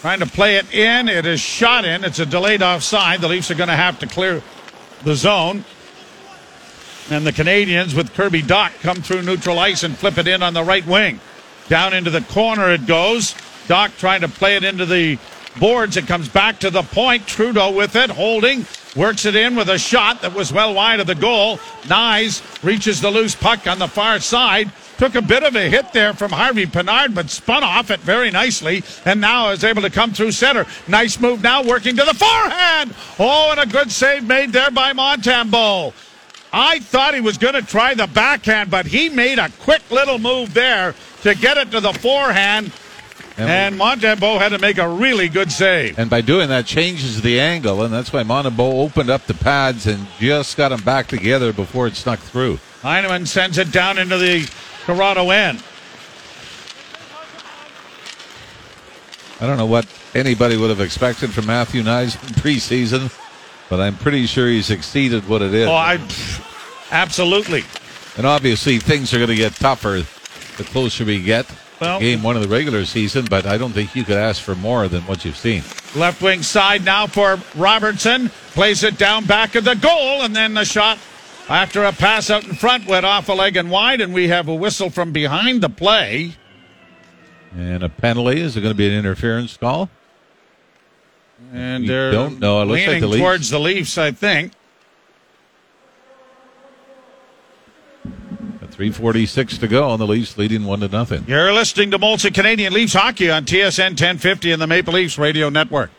trying 0.00 0.18
to 0.18 0.26
play 0.26 0.56
it 0.56 0.74
in. 0.74 1.08
It 1.08 1.24
is 1.24 1.38
shot 1.38 1.84
in. 1.84 2.02
It's 2.02 2.18
a 2.18 2.26
delayed 2.26 2.60
offside. 2.60 3.20
The 3.20 3.28
Leafs 3.28 3.52
are 3.52 3.54
going 3.54 3.68
to 3.68 3.76
have 3.76 4.00
to 4.00 4.08
clear 4.08 4.42
the 5.04 5.14
zone. 5.14 5.64
And 7.08 7.24
the 7.24 7.32
Canadians 7.32 7.94
with 7.94 8.14
Kirby 8.14 8.42
Dach 8.42 8.80
come 8.80 8.96
through 8.96 9.22
neutral 9.22 9.60
ice 9.60 9.84
and 9.84 9.96
flip 9.96 10.18
it 10.18 10.26
in 10.26 10.42
on 10.42 10.54
the 10.54 10.64
right 10.64 10.84
wing. 10.84 11.20
Down 11.68 11.94
into 11.94 12.10
the 12.10 12.22
corner 12.22 12.72
it 12.72 12.86
goes. 12.86 13.34
Dach 13.68 13.96
trying 13.96 14.22
to 14.22 14.28
play 14.28 14.56
it 14.56 14.64
into 14.64 14.86
the 14.86 15.18
boards. 15.60 15.96
It 15.96 16.08
comes 16.08 16.28
back 16.28 16.58
to 16.60 16.70
the 16.70 16.82
point. 16.82 17.26
Trudeau 17.26 17.70
with 17.70 17.94
it, 17.94 18.10
holding, 18.10 18.66
works 18.96 19.24
it 19.24 19.36
in 19.36 19.54
with 19.54 19.68
a 19.68 19.78
shot 19.78 20.22
that 20.22 20.34
was 20.34 20.52
well 20.52 20.74
wide 20.74 20.98
of 20.98 21.06
the 21.06 21.14
goal. 21.14 21.58
Knies 21.82 22.42
reaches 22.64 23.00
the 23.00 23.10
loose 23.10 23.36
puck 23.36 23.68
on 23.68 23.78
the 23.78 23.88
far 23.88 24.18
side. 24.18 24.70
Took 24.98 25.14
a 25.14 25.22
bit 25.22 25.42
of 25.42 25.54
a 25.54 25.68
hit 25.68 25.92
there 25.92 26.14
from 26.14 26.32
Harvey 26.32 26.66
Pinard, 26.66 27.14
but 27.14 27.30
spun 27.30 27.62
off 27.62 27.90
it 27.90 28.00
very 28.00 28.30
nicely, 28.30 28.82
and 29.04 29.20
now 29.20 29.50
is 29.50 29.62
able 29.62 29.82
to 29.82 29.90
come 29.90 30.12
through 30.12 30.32
center. 30.32 30.66
Nice 30.88 31.20
move 31.20 31.42
now, 31.42 31.62
working 31.62 31.96
to 31.96 32.04
the 32.04 32.14
forehand. 32.14 32.94
Oh, 33.18 33.50
and 33.50 33.60
a 33.60 33.66
good 33.66 33.92
save 33.92 34.24
made 34.24 34.52
there 34.52 34.70
by 34.70 34.92
Montembeault. 34.94 35.92
I 36.58 36.78
thought 36.78 37.14
he 37.14 37.20
was 37.20 37.36
going 37.36 37.52
to 37.52 37.60
try 37.60 37.92
the 37.92 38.06
backhand, 38.06 38.70
but 38.70 38.86
he 38.86 39.10
made 39.10 39.38
a 39.38 39.50
quick 39.60 39.82
little 39.90 40.18
move 40.18 40.54
there 40.54 40.94
to 41.20 41.34
get 41.34 41.58
it 41.58 41.70
to 41.72 41.80
the 41.80 41.92
forehand. 41.92 42.72
And, 43.36 43.78
Montembeault 43.78 44.38
had 44.38 44.48
to 44.52 44.58
make 44.58 44.78
a 44.78 44.88
really 44.88 45.28
good 45.28 45.52
save. 45.52 45.98
And 45.98 46.08
by 46.08 46.22
doing 46.22 46.48
that, 46.48 46.64
changes 46.64 47.20
the 47.20 47.38
angle, 47.38 47.82
and 47.82 47.92
that's 47.92 48.10
why 48.10 48.22
Montembeault 48.22 48.86
opened 48.86 49.10
up 49.10 49.26
the 49.26 49.34
pads 49.34 49.86
and 49.86 50.06
just 50.18 50.56
got 50.56 50.70
them 50.70 50.80
back 50.80 51.08
together 51.08 51.52
before 51.52 51.86
it 51.88 51.94
snuck 51.94 52.20
through. 52.20 52.58
Heineman 52.80 53.26
sends 53.26 53.58
it 53.58 53.70
down 53.70 53.98
into 53.98 54.16
the 54.16 54.50
Toronto 54.86 55.28
end. 55.28 55.62
I 59.42 59.46
don't 59.46 59.58
know 59.58 59.66
what 59.66 59.86
anybody 60.14 60.56
would 60.56 60.70
have 60.70 60.80
expected 60.80 61.34
from 61.34 61.44
Matthew 61.44 61.82
Knies 61.82 62.14
in 62.26 62.34
preseason, 62.36 63.14
but 63.68 63.80
I'm 63.80 63.96
pretty 63.98 64.24
sure 64.24 64.48
he's 64.48 64.70
exceeded 64.70 65.28
what 65.28 65.42
it 65.42 65.52
is. 65.52 65.68
Oh, 65.68 65.74
I 65.74 65.98
absolutely. 66.90 67.64
And 68.16 68.26
obviously, 68.26 68.78
things 68.78 69.12
are 69.12 69.18
going 69.18 69.28
to 69.30 69.36
get 69.36 69.54
tougher 69.54 70.02
the 70.56 70.64
closer 70.64 71.04
we 71.04 71.20
get. 71.22 71.46
Well- 71.80 72.00
game 72.00 72.22
one 72.22 72.36
of 72.36 72.42
the 72.42 72.48
regular 72.48 72.84
season, 72.86 73.26
but 73.28 73.44
I 73.44 73.58
don't 73.58 73.72
think 73.72 73.94
you 73.94 74.02
could 74.04 74.16
ask 74.16 74.40
for 74.42 74.54
more 74.54 74.88
than 74.88 75.02
what 75.02 75.24
you've 75.24 75.36
seen. 75.36 75.62
Left 75.94 76.22
wing 76.22 76.42
side 76.42 76.84
now 76.84 77.06
for 77.06 77.38
Robertson. 77.54 78.30
Plays 78.52 78.82
it 78.82 78.96
down 78.96 79.24
back 79.26 79.54
of 79.54 79.64
the 79.64 79.74
goal, 79.74 80.22
and 80.22 80.34
then 80.34 80.54
the 80.54 80.64
shot 80.64 80.98
after 81.48 81.84
a 81.84 81.92
pass 81.92 82.30
out 82.30 82.44
in 82.44 82.54
front 82.54 82.86
went 82.86 83.04
off 83.04 83.28
a 83.28 83.32
leg 83.34 83.56
and 83.56 83.70
wide, 83.70 84.00
and 84.00 84.14
we 84.14 84.28
have 84.28 84.48
a 84.48 84.54
whistle 84.54 84.88
from 84.88 85.12
behind 85.12 85.60
the 85.62 85.68
play. 85.68 86.34
And 87.54 87.82
a 87.82 87.88
penalty. 87.90 88.40
Is 88.40 88.56
it 88.56 88.62
going 88.62 88.72
to 88.72 88.76
be 88.76 88.86
an 88.88 88.94
interference 88.94 89.56
call? 89.56 89.90
And 91.52 91.82
We 91.82 91.88
they're 91.88 92.10
don't 92.12 92.40
know. 92.40 92.62
It 92.62 92.64
looks 92.66 92.80
like 92.80 92.86
leaning 92.86 93.00
the 93.02 93.08
Leafs. 93.08 93.20
towards 93.20 93.50
the 93.50 93.60
Leafs, 93.60 93.98
I 93.98 94.10
think. 94.12 94.52
346 98.76 99.56
to 99.56 99.68
go, 99.68 99.88
on 99.88 99.98
the 99.98 100.06
Leafs 100.06 100.36
leading 100.36 100.66
one 100.66 100.80
to 100.80 100.88
nothing. 100.88 101.24
You're 101.26 101.50
listening 101.50 101.90
to 101.92 101.98
Molson 101.98 102.34
Canadian 102.34 102.74
Leafs 102.74 102.92
Hockey 102.92 103.30
on 103.30 103.46
TSN 103.46 103.92
1050 103.92 104.52
and 104.52 104.60
the 104.60 104.66
Maple 104.66 104.92
Leafs 104.92 105.16
Radio 105.16 105.48
Network. 105.48 105.90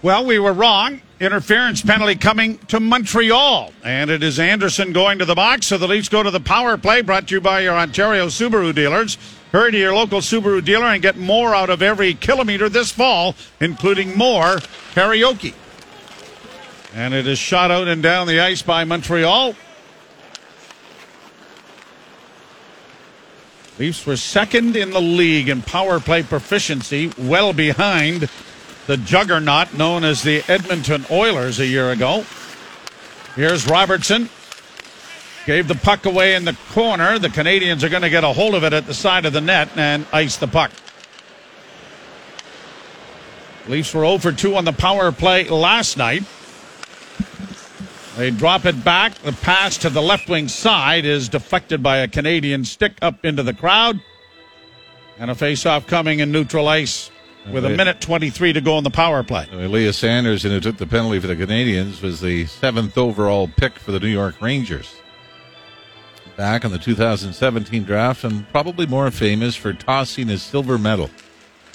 Well, 0.00 0.24
we 0.24 0.38
were 0.38 0.52
wrong. 0.52 1.00
Interference 1.18 1.82
penalty 1.82 2.14
coming 2.14 2.58
to 2.68 2.78
Montreal. 2.78 3.72
And 3.82 4.10
it 4.10 4.22
is 4.22 4.38
Anderson 4.38 4.92
going 4.92 5.18
to 5.18 5.24
the 5.24 5.34
box. 5.34 5.66
So 5.66 5.76
the 5.76 5.88
Leafs 5.88 6.08
go 6.08 6.22
to 6.22 6.30
the 6.30 6.38
power 6.38 6.76
play 6.76 7.02
brought 7.02 7.26
to 7.28 7.34
you 7.34 7.40
by 7.40 7.60
your 7.60 7.74
Ontario 7.74 8.26
Subaru 8.26 8.72
dealers. 8.72 9.18
Hurry 9.50 9.72
to 9.72 9.78
your 9.78 9.94
local 9.94 10.20
Subaru 10.20 10.64
dealer 10.64 10.86
and 10.86 11.02
get 11.02 11.16
more 11.16 11.52
out 11.52 11.68
of 11.68 11.82
every 11.82 12.14
kilometer 12.14 12.68
this 12.68 12.92
fall, 12.92 13.34
including 13.60 14.16
more 14.16 14.58
karaoke. 14.94 15.54
And 16.94 17.12
it 17.12 17.26
is 17.26 17.40
shot 17.40 17.72
out 17.72 17.88
and 17.88 18.04
down 18.04 18.28
the 18.28 18.38
ice 18.38 18.62
by 18.62 18.84
Montreal. 18.84 19.56
Leafs 23.78 24.06
were 24.06 24.16
second 24.16 24.76
in 24.76 24.90
the 24.90 25.00
league 25.00 25.48
in 25.48 25.60
power 25.60 25.98
play 25.98 26.22
proficiency, 26.22 27.12
well 27.18 27.52
behind 27.52 28.28
the 28.86 28.96
juggernaut 28.96 29.74
known 29.74 30.04
as 30.04 30.22
the 30.22 30.44
Edmonton 30.46 31.04
Oilers 31.10 31.58
a 31.58 31.66
year 31.66 31.90
ago. 31.90 32.24
Here's 33.34 33.66
Robertson. 33.66 34.28
Gave 35.46 35.66
the 35.66 35.74
puck 35.74 36.06
away 36.06 36.36
in 36.36 36.44
the 36.44 36.56
corner. 36.70 37.18
The 37.18 37.28
Canadians 37.28 37.82
are 37.82 37.88
going 37.88 38.02
to 38.02 38.10
get 38.10 38.22
a 38.22 38.32
hold 38.32 38.54
of 38.54 38.62
it 38.62 38.72
at 38.72 38.86
the 38.86 38.94
side 38.94 39.26
of 39.26 39.32
the 39.32 39.40
net 39.40 39.70
and 39.76 40.06
ice 40.12 40.36
the 40.36 40.46
puck. 40.46 40.70
Leafs 43.66 43.92
were 43.92 44.04
0 44.04 44.18
for 44.18 44.30
2 44.30 44.56
on 44.56 44.64
the 44.64 44.72
power 44.72 45.10
play 45.10 45.48
last 45.48 45.96
night. 45.96 46.22
They 48.16 48.30
drop 48.30 48.64
it 48.64 48.84
back. 48.84 49.14
The 49.14 49.32
pass 49.32 49.76
to 49.78 49.90
the 49.90 50.00
left 50.02 50.28
wing 50.28 50.46
side 50.46 51.04
is 51.04 51.28
deflected 51.28 51.82
by 51.82 51.98
a 51.98 52.08
Canadian 52.08 52.64
stick 52.64 52.92
up 53.02 53.24
into 53.24 53.42
the 53.42 53.54
crowd. 53.54 54.00
And 55.18 55.30
a 55.30 55.34
face-off 55.34 55.86
coming 55.86 56.20
in 56.20 56.30
neutral 56.30 56.68
ice 56.68 57.10
with 57.50 57.64
a 57.64 57.70
minute 57.70 58.00
23 58.00 58.52
to 58.54 58.60
go 58.60 58.78
in 58.78 58.84
the 58.84 58.90
power 58.90 59.22
play. 59.22 59.48
Uh, 59.52 59.68
Lias 59.68 60.02
Andersson, 60.02 60.50
who 60.50 60.60
took 60.60 60.76
the 60.76 60.86
penalty 60.86 61.18
for 61.18 61.26
the 61.26 61.36
Canadians, 61.36 62.02
was 62.02 62.20
the 62.20 62.46
seventh 62.46 62.96
overall 62.96 63.48
pick 63.48 63.78
for 63.78 63.92
the 63.92 64.00
New 64.00 64.08
York 64.08 64.40
Rangers. 64.40 64.94
Back 66.36 66.64
in 66.64 66.72
the 66.72 66.78
2017 66.78 67.84
draft, 67.84 68.24
and 68.24 68.48
probably 68.50 68.86
more 68.86 69.10
famous 69.10 69.54
for 69.54 69.72
tossing 69.72 70.28
his 70.28 70.42
silver 70.42 70.78
medal 70.78 71.10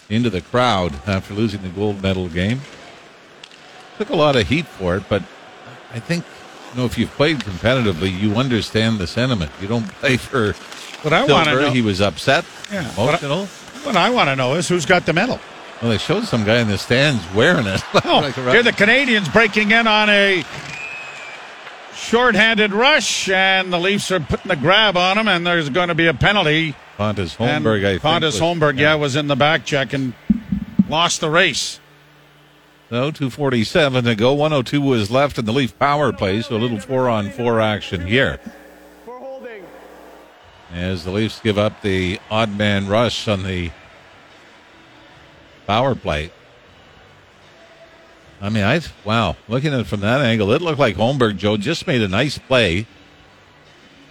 into 0.09 0.29
the 0.29 0.41
crowd 0.41 0.93
after 1.07 1.33
losing 1.33 1.61
the 1.61 1.69
gold 1.69 2.01
medal 2.01 2.27
game. 2.27 2.61
Took 3.97 4.09
a 4.09 4.15
lot 4.15 4.35
of 4.35 4.47
heat 4.47 4.65
for 4.65 4.97
it, 4.97 5.03
but 5.07 5.23
I 5.93 5.99
think 5.99 6.23
you 6.71 6.79
know 6.79 6.85
if 6.85 6.97
you've 6.97 7.11
played 7.11 7.39
competitively, 7.39 8.17
you 8.17 8.35
understand 8.35 8.99
the 8.99 9.07
sentiment. 9.07 9.51
You 9.61 9.67
don't 9.67 9.87
play 9.87 10.17
for 10.17 10.53
What 11.03 11.13
I 11.13 11.25
want 11.25 11.47
to 11.49 11.55
know, 11.55 11.71
He 11.71 11.81
was 11.81 12.01
upset, 12.01 12.45
Yeah, 12.71 12.83
what 12.91 13.21
I- 13.23 13.25
emotional. 13.25 13.45
what 13.83 13.95
I 13.95 14.09
want 14.09 14.29
to 14.29 14.35
know 14.35 14.55
is 14.55 14.67
who's 14.67 14.85
got 14.85 15.05
the 15.05 15.13
medal. 15.13 15.39
Well, 15.81 15.91
they 15.91 15.97
showed 15.97 16.25
some 16.25 16.43
guy 16.43 16.59
in 16.59 16.67
the 16.67 16.77
stands 16.77 17.23
wearing 17.33 17.65
it. 17.65 17.81
Oh, 18.05 18.19
Like 18.19 18.35
here 18.35 18.61
the 18.63 18.73
Canadians 18.73 19.29
breaking 19.29 19.71
in 19.71 19.87
on 19.87 20.09
a 20.09 20.43
short-handed 21.95 22.71
rush, 22.73 23.29
and 23.29 23.71
the 23.73 23.79
Leafs 23.79 24.11
are 24.11 24.19
putting 24.19 24.47
the 24.49 24.55
grab 24.55 24.97
on 24.97 25.17
him, 25.17 25.27
and 25.27 25.45
there's 25.45 25.69
going 25.69 25.89
to 25.89 25.95
be 25.95 26.07
a 26.07 26.13
penalty. 26.13 26.75
Pontus 26.97 27.35
And 27.39 27.63
Holmberg, 27.65 27.85
I 27.85 27.91
think. 27.91 28.01
Pontus 28.01 28.39
Holmberg, 28.39 28.77
yeah, 28.77 28.95
was 28.95 29.15
in 29.15 29.27
the 29.27 29.35
back 29.35 29.65
check 29.65 29.93
and 29.93 30.13
lost 30.89 31.21
the 31.21 31.29
race. 31.29 31.79
No, 32.91 33.11
247 33.11 34.05
to 34.05 34.15
go. 34.15 34.33
102 34.33 34.81
was 34.81 35.11
left 35.11 35.37
in 35.37 35.45
the 35.45 35.53
Leaf 35.53 35.77
power 35.77 36.11
play, 36.11 36.41
so 36.41 36.55
a 36.55 36.57
little 36.57 36.79
four 36.79 37.07
on 37.07 37.29
four 37.29 37.61
action 37.61 38.07
here. 38.07 38.39
Holding. 39.05 39.63
As 40.73 41.05
the 41.05 41.11
Leafs 41.11 41.39
give 41.39 41.59
up 41.59 41.81
the 41.83 42.19
odd 42.31 42.57
man 42.57 42.87
rush 42.87 43.27
on 43.27 43.43
the 43.43 43.69
power 45.67 45.93
play. 45.93 46.31
I 48.41 48.49
mean, 48.49 48.63
I 48.63 48.81
wow, 49.03 49.35
looking 49.47 49.73
at 49.73 49.81
it 49.81 49.87
from 49.87 49.99
that 49.99 50.21
angle, 50.21 50.51
it 50.51 50.61
looked 50.61 50.79
like 50.79 50.95
Holmberg 50.95 51.37
Joe 51.37 51.57
just 51.57 51.85
made 51.85 52.01
a 52.01 52.07
nice 52.07 52.39
play 52.39 52.87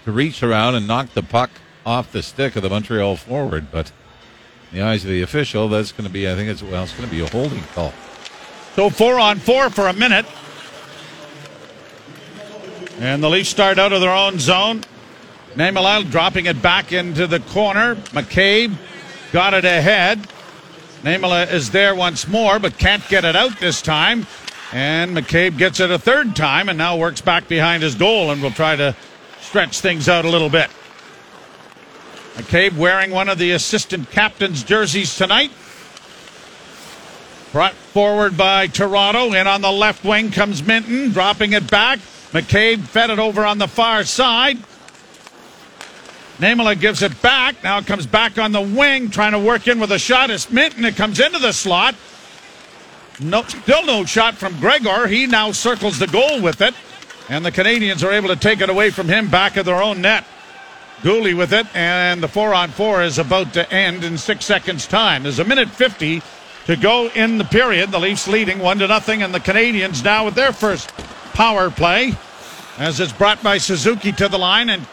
to 0.05 0.13
reach 0.13 0.43
around 0.43 0.77
and 0.77 0.87
knock 0.87 1.15
the 1.15 1.23
puck 1.23 1.51
off 1.85 2.13
the 2.13 2.23
stick 2.23 2.55
of 2.55 2.63
the 2.63 2.69
Montreal 2.69 3.17
forward, 3.17 3.73
but 3.73 3.91
in 4.71 4.79
the 4.79 4.85
eyes 4.85 5.03
of 5.03 5.11
the 5.11 5.23
official, 5.23 5.69
that's 5.69 5.91
going 5.91 6.07
to 6.07 6.13
be, 6.13 6.31
I 6.31 6.35
think 6.35 6.49
it's 6.49 6.63
well, 6.63 6.85
it's 6.85 6.93
going 6.93 7.09
to 7.09 7.15
be 7.15 7.23
a 7.23 7.29
holding 7.29 7.63
call. 7.75 7.93
So 8.79 8.91
four 8.91 9.19
on 9.19 9.41
four 9.41 9.71
for 9.71 9.89
a 9.89 9.93
minute. 9.93 10.25
And 13.01 13.21
the 13.21 13.29
Leafs 13.29 13.49
start 13.49 13.77
out 13.77 13.93
of 13.93 14.01
their 14.01 14.13
own 14.13 14.39
zone. 14.39 14.83
Niemela 15.57 16.09
dropping 16.09 16.47
it 16.47 16.63
back 16.63 16.93
into 16.93 17.27
the 17.27 17.41
corner. 17.41 17.97
McCabe 18.15 18.77
got 19.33 19.53
it 19.53 19.65
ahead. 19.65 20.21
Niemela 21.03 21.51
is 21.53 21.73
there 21.73 21.93
once 21.97 22.29
more, 22.29 22.61
but 22.61 22.79
can't 22.79 23.03
get 23.09 23.25
it 23.25 23.35
out 23.35 23.59
this 23.59 23.83
time. 23.83 24.29
And 24.73 25.11
McCabe 25.11 25.59
gets 25.59 25.81
it 25.81 25.91
a 25.91 25.99
third 25.99 26.37
time 26.37 26.69
and 26.69 26.79
now 26.79 26.97
works 26.97 27.21
back 27.21 27.49
behind 27.49 27.83
his 27.83 27.97
goal 27.97 28.31
and 28.31 28.41
will 28.41 28.53
try 28.53 28.77
to 28.77 28.95
stretch 29.41 29.81
things 29.81 30.09
out 30.09 30.25
a 30.25 30.31
little 30.31 30.51
bit. 30.51 30.71
McCabe 32.35 32.77
wearing 32.77 33.11
one 33.11 33.29
of 33.29 33.39
the 33.39 33.51
assistant 33.51 34.13
captain's 34.13 34.63
jerseys 34.63 35.17
tonight. 35.17 35.51
Brought 37.53 37.73
forward 37.73 38.37
by 38.37 38.67
Toronto. 38.67 39.33
In 39.33 39.47
on 39.47 39.63
the 39.63 39.73
left 39.73 40.05
wing 40.05 40.31
comes 40.31 40.61
Minten, 40.61 41.13
dropping 41.13 41.55
it 41.55 41.71
back. 41.71 41.99
McCabe 42.33 42.81
fed 42.81 43.09
it 43.09 43.19
over 43.19 43.45
on 43.45 43.57
the 43.57 43.69
far 43.69 44.05
side. 44.05 44.59
Niemela 46.39 46.79
gives 46.79 47.03
it 47.03 47.21
back. 47.23 47.63
Now 47.65 47.79
it 47.79 47.87
comes 47.87 48.07
back 48.07 48.39
on 48.39 48.53
the 48.53 48.61
wing, 48.61 49.11
trying 49.11 49.33
to 49.33 49.39
work 49.39 49.67
in 49.67 49.81
with 49.81 49.91
a 49.93 49.99
shot. 49.99 50.31
It's 50.31 50.47
Minten. 50.47 50.85
It 50.85 50.97
comes 50.97 51.21
into 51.21 51.39
the 51.39 51.53
slot. 51.53 51.95
No, 53.19 53.43
still 53.43 53.85
no 53.85 54.05
shot 54.05 54.35
from 54.35 54.61
Gregor. 54.61 55.07
He 55.07 55.27
now 55.27 55.51
circles 55.53 55.99
the 55.99 56.07
goal 56.07 56.43
with 56.43 56.61
it. 56.61 56.75
And 57.31 57.45
the 57.45 57.51
Canadians 57.51 58.05
are 58.05 58.13
able 58.13 58.29
to 58.29 58.37
take 58.37 58.61
it 58.61 58.71
away 58.71 58.91
from 58.91 59.09
him 59.09 59.29
back 59.29 59.57
of 59.57 59.65
their 59.65 59.83
own 59.83 60.03
net. 60.03 60.25
Guhle 61.03 61.37
with 61.37 61.53
it, 61.53 61.67
and 61.77 62.23
the 62.23 62.29
four 62.29 62.53
on 62.55 62.71
four 62.71 63.03
is 63.03 63.19
about 63.19 63.53
to 63.55 63.73
end 63.73 64.03
in 64.03 64.19
six 64.19 64.45
seconds' 64.45 64.87
time. 64.87 65.23
There's 65.23 65.39
a 65.39 65.45
minute 65.45 65.69
50 65.69 66.23
to 66.69 66.77
go 66.77 67.09
in 67.09 67.39
the 67.39 67.45
period. 67.45 67.91
The 67.91 67.99
Leafs 67.99 68.29
leading 68.29 68.59
one 68.59 68.79
to 68.79 68.87
nothing, 68.87 69.23
and 69.23 69.35
the 69.35 69.41
Canadians 69.41 70.05
now 70.05 70.27
with 70.27 70.35
their 70.35 70.53
first 70.53 70.95
power 71.33 71.71
play 71.71 72.13
as 72.77 73.01
it's 73.01 73.13
brought 73.13 73.43
by 73.43 73.57
Suzuki 73.57 74.13
to 74.13 74.29
the 74.29 74.39
line 74.39 74.69
and 74.69 74.87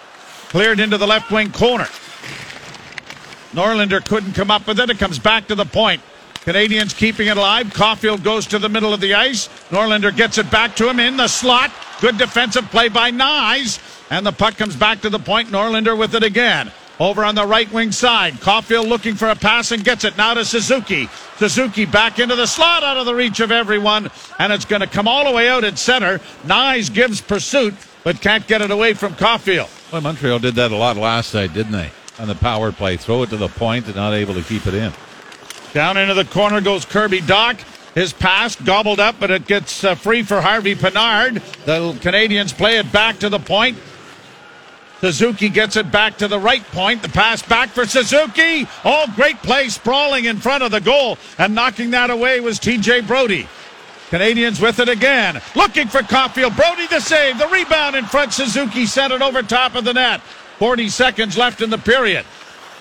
cleared 0.47 0.79
into 0.79 0.97
the 0.97 1.05
left 1.05 1.29
wing 1.31 1.51
corner. 1.51 1.87
Norlinder 3.51 4.03
couldn't 4.05 4.33
come 4.33 4.49
up 4.49 4.65
with 4.65 4.79
it. 4.79 4.89
It 4.89 4.99
comes 4.99 5.19
back 5.19 5.47
to 5.47 5.55
the 5.55 5.65
point. 5.65 6.01
Canadians 6.45 6.93
keeping 6.93 7.27
it 7.27 7.35
alive. 7.35 7.67
Caufield 7.67 8.23
goes 8.23 8.45
to 8.47 8.59
the 8.59 8.69
middle 8.69 8.93
of 8.93 9.01
the 9.01 9.13
ice. 9.13 9.49
Norlinder 9.69 10.15
gets 10.15 10.37
it 10.37 10.49
back 10.49 10.77
to 10.77 10.89
him 10.89 11.01
in 11.01 11.17
the 11.17 11.27
slot. 11.27 11.71
Good 11.99 12.17
defensive 12.17 12.71
play 12.71 12.87
by 12.87 13.11
Knies. 13.11 13.79
And 14.09 14.25
the 14.25 14.31
puck 14.31 14.55
comes 14.55 14.77
back 14.77 15.01
to 15.01 15.09
the 15.09 15.19
point. 15.19 15.49
Norlinder 15.49 15.97
with 15.97 16.15
it 16.15 16.23
again. 16.23 16.71
Over 16.99 17.25
on 17.25 17.35
the 17.35 17.45
right 17.45 17.71
wing 17.71 17.91
side. 17.91 18.35
Caufield 18.35 18.87
looking 18.87 19.15
for 19.15 19.27
a 19.27 19.35
pass 19.35 19.71
and 19.71 19.83
gets 19.83 20.05
it 20.05 20.17
now 20.17 20.33
to 20.33 20.45
Suzuki. 20.45 21.09
Suzuki 21.37 21.85
back 21.85 22.19
into 22.19 22.35
the 22.35 22.45
slot 22.45 22.83
out 22.83 22.95
of 22.97 23.05
the 23.05 23.13
reach 23.13 23.41
of 23.41 23.51
everyone. 23.51 24.09
And 24.39 24.53
it's 24.53 24.65
going 24.65 24.81
to 24.81 24.87
come 24.87 25.07
all 25.07 25.25
the 25.25 25.31
way 25.31 25.49
out 25.49 25.65
at 25.65 25.77
center. 25.77 26.19
Knies 26.45 26.93
gives 26.93 27.19
pursuit, 27.19 27.73
but 28.03 28.21
can't 28.21 28.47
get 28.47 28.61
it 28.61 28.71
away 28.71 28.93
from 28.93 29.13
Caufield. 29.13 29.69
Well, 29.91 30.01
Montreal 30.01 30.39
did 30.39 30.55
that 30.55 30.71
a 30.71 30.75
lot 30.75 30.95
last 30.95 31.33
night, 31.33 31.53
didn't 31.53 31.73
they? 31.73 31.91
On 32.17 32.27
the 32.29 32.35
power 32.35 32.71
play, 32.71 32.95
throw 32.95 33.23
it 33.23 33.29
to 33.31 33.37
the 33.37 33.49
point 33.49 33.87
and 33.87 33.95
not 33.95 34.13
able 34.13 34.33
to 34.33 34.43
keep 34.43 34.65
it 34.65 34.73
in. 34.73 34.93
Down 35.73 35.97
into 35.97 36.13
the 36.13 36.23
corner 36.23 36.61
goes 36.61 36.85
Kirby 36.85 37.19
Dach. 37.21 37.59
His 37.93 38.13
pass 38.13 38.55
gobbled 38.55 38.99
up, 38.99 39.15
but 39.19 39.31
it 39.31 39.47
gets 39.47 39.83
uh, 39.83 39.95
free 39.95 40.23
for 40.23 40.41
Harvey 40.41 40.75
Pinard. 40.75 41.41
The 41.65 41.97
Canadians 42.01 42.53
play 42.53 42.77
it 42.77 42.91
back 42.91 43.19
to 43.19 43.29
the 43.29 43.39
point. 43.39 43.77
Suzuki 45.01 45.49
gets 45.49 45.75
it 45.75 45.91
back 45.91 46.17
to 46.17 46.27
the 46.27 46.39
right 46.39 46.63
point. 46.71 47.01
The 47.01 47.09
pass 47.09 47.41
back 47.41 47.69
for 47.69 47.85
Suzuki. 47.85 48.67
Oh, 48.83 49.05
great 49.15 49.37
play, 49.37 49.69
sprawling 49.69 50.25
in 50.25 50.37
front 50.37 50.63
of 50.63 50.71
the 50.71 50.81
goal. 50.81 51.17
And 51.37 51.53
knocking 51.53 51.91
that 51.91 52.09
away 52.09 52.39
was 52.39 52.59
TJ 52.59 53.05
Brodie. 53.07 53.47
Canadians 54.09 54.61
with 54.61 54.79
it 54.79 54.89
again. 54.89 55.41
Looking 55.55 55.87
for 55.87 55.99
Caufield. 55.99 56.55
Brodie 56.55 56.87
the 56.87 56.99
save. 56.99 57.37
The 57.37 57.47
rebound 57.47 57.95
in 57.95 58.05
front. 58.05 58.33
Suzuki 58.33 58.85
sent 58.85 59.11
it 59.11 59.21
over 59.21 59.41
top 59.41 59.75
of 59.75 59.83
the 59.83 59.93
net. 59.93 60.21
40 60.59 60.89
seconds 60.89 61.37
left 61.37 61.61
in 61.61 61.69
the 61.69 61.77
period. 61.77 62.25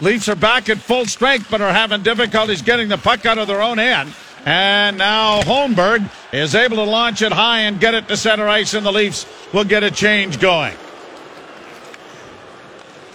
Leafs 0.00 0.28
are 0.28 0.36
back 0.36 0.68
at 0.68 0.78
full 0.78 1.06
strength, 1.06 1.48
but 1.50 1.60
are 1.60 1.72
having 1.72 2.02
difficulties 2.02 2.62
getting 2.62 2.88
the 2.88 2.98
puck 2.98 3.26
out 3.26 3.38
of 3.38 3.48
their 3.48 3.62
own 3.62 3.78
end. 3.78 4.12
And 4.44 4.98
now 4.98 5.40
Holmberg 5.42 6.08
is 6.32 6.54
able 6.54 6.76
to 6.76 6.84
launch 6.84 7.22
it 7.22 7.32
high 7.32 7.60
and 7.60 7.80
get 7.80 7.94
it 7.94 8.08
to 8.08 8.16
center 8.16 8.46
ice, 8.46 8.74
and 8.74 8.84
the 8.84 8.92
Leafs 8.92 9.26
will 9.52 9.64
get 9.64 9.82
a 9.82 9.90
change 9.90 10.40
going. 10.40 10.76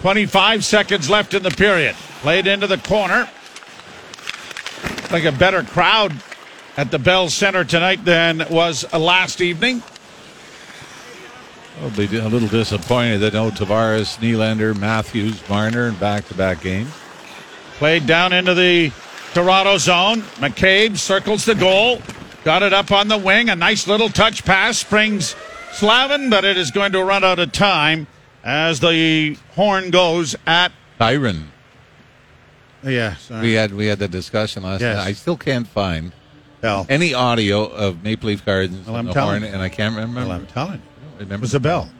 25 0.00 0.64
seconds 0.64 1.10
left 1.10 1.34
in 1.34 1.42
the 1.42 1.50
period. 1.50 1.94
Played 2.22 2.46
into 2.46 2.66
the 2.66 2.78
corner. 2.78 3.28
Like 5.10 5.24
a 5.24 5.32
better 5.32 5.62
crowd 5.62 6.14
at 6.78 6.90
the 6.90 6.98
Bell 6.98 7.28
Center 7.28 7.64
tonight 7.64 8.02
than 8.06 8.46
was 8.50 8.90
last 8.94 9.42
evening. 9.42 9.82
I'll 11.82 11.90
be 11.90 12.04
a 12.16 12.28
little 12.28 12.48
disappointed 12.48 13.18
that 13.18 13.34
no 13.34 13.50
Tavares, 13.50 14.18
Nylander, 14.18 14.78
Matthews, 14.78 15.46
Marner 15.50 15.88
in 15.88 15.94
back 15.96 16.26
to 16.28 16.34
back 16.34 16.62
games. 16.62 16.92
Played 17.76 18.06
down 18.06 18.32
into 18.32 18.54
the 18.54 18.92
Toronto 19.34 19.76
zone. 19.76 20.22
McCabe 20.40 20.96
circles 20.96 21.44
the 21.44 21.54
goal. 21.54 22.00
Got 22.44 22.62
it 22.62 22.72
up 22.72 22.90
on 22.90 23.08
the 23.08 23.18
wing. 23.18 23.50
A 23.50 23.56
nice 23.56 23.86
little 23.86 24.08
touch 24.08 24.46
pass 24.46 24.78
springs 24.78 25.36
Slavin, 25.72 26.30
but 26.30 26.44
it 26.44 26.56
is 26.56 26.70
going 26.70 26.92
to 26.92 27.04
run 27.04 27.22
out 27.22 27.38
of 27.38 27.52
time 27.52 28.06
as 28.44 28.80
the 28.80 29.36
horn 29.54 29.90
goes 29.90 30.34
at 30.46 30.72
Byron. 30.98 31.50
Yeah, 32.82 33.16
We 33.42 33.52
had 33.54 33.72
we 33.74 33.86
had 33.86 33.98
that 33.98 34.10
discussion 34.10 34.62
last 34.62 34.80
Yes. 34.80 34.96
night. 34.96 35.06
I 35.08 35.12
still 35.12 35.36
can't 35.36 35.66
find 35.68 36.12
Bell. 36.62 36.86
any 36.88 37.12
audio 37.12 37.64
of 37.66 38.02
Maple 38.02 38.28
Leaf 38.28 38.44
Gardens 38.44 38.86
Well, 38.86 38.96
and 38.96 39.08
I'm 39.08 39.14
the 39.14 39.20
horn, 39.20 39.42
you. 39.42 39.48
and 39.48 39.60
I 39.60 39.68
can't 39.68 39.94
remember. 39.94 40.20
Well, 40.20 40.32
I'm 40.32 40.46
telling 40.46 40.74
you. 40.80 40.80
remember. 41.18 41.34
It 41.34 41.40
was 41.42 41.54
a 41.54 41.60
bell. 41.60 41.90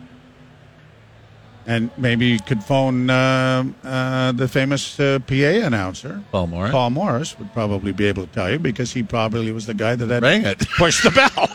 And 1.66 1.90
maybe 1.98 2.24
you 2.26 2.40
could 2.40 2.64
phone 2.64 3.10
uh, 3.10 3.62
uh, 3.84 4.32
the 4.32 4.48
famous 4.48 4.98
uh, 4.98 5.18
PA 5.26 5.34
announcer. 5.66 6.22
Paul 6.32 6.46
Morris. 6.46 6.72
Paul 6.72 6.90
Morris 6.90 7.38
would 7.38 7.52
probably 7.52 7.92
be 7.92 8.06
able 8.06 8.26
to 8.26 8.32
tell 8.32 8.50
you 8.50 8.58
because 8.58 8.92
he 8.94 9.02
probably 9.02 9.52
was 9.52 9.66
the 9.66 9.74
guy 9.74 9.94
that 9.94 10.08
had 10.08 10.22
Rang 10.22 10.46
it. 10.46 10.58
pushed 10.78 11.02
the 11.04 11.10
bell. 11.10 11.46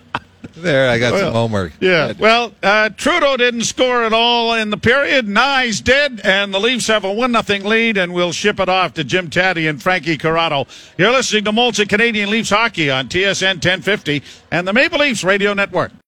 There, 0.54 0.90
I 0.90 0.98
got 0.98 1.12
Well, 1.12 1.24
some 1.24 1.32
homework. 1.32 1.72
Yeah. 1.80 2.12
Well, 2.18 2.52
uh, 2.62 2.90
Trudeau 2.90 3.36
didn't 3.36 3.62
score 3.62 4.04
at 4.04 4.12
all 4.12 4.54
in 4.54 4.70
the 4.70 4.76
period. 4.76 5.26
Knies 5.26 5.82
did, 5.82 6.20
and 6.20 6.52
the 6.52 6.60
Leafs 6.60 6.86
have 6.88 7.04
a 7.04 7.12
one 7.12 7.32
nothing 7.32 7.64
lead, 7.64 7.96
and 7.96 8.12
we'll 8.12 8.32
ship 8.32 8.60
it 8.60 8.68
off 8.68 8.94
to 8.94 9.04
Jim 9.04 9.30
Tatti 9.30 9.66
and 9.66 9.82
Frankie 9.82 10.18
Corrado. 10.18 10.66
You're 10.98 11.12
listening 11.12 11.44
to 11.44 11.52
Molson 11.52 11.88
Canadian 11.88 12.30
Leafs 12.30 12.50
hockey 12.50 12.90
on 12.90 13.08
TSN 13.08 13.54
1050 13.54 14.22
and 14.50 14.66
the 14.66 14.72
Maple 14.72 14.98
Leafs 14.98 15.24
Radio 15.24 15.54
Network. 15.54 15.92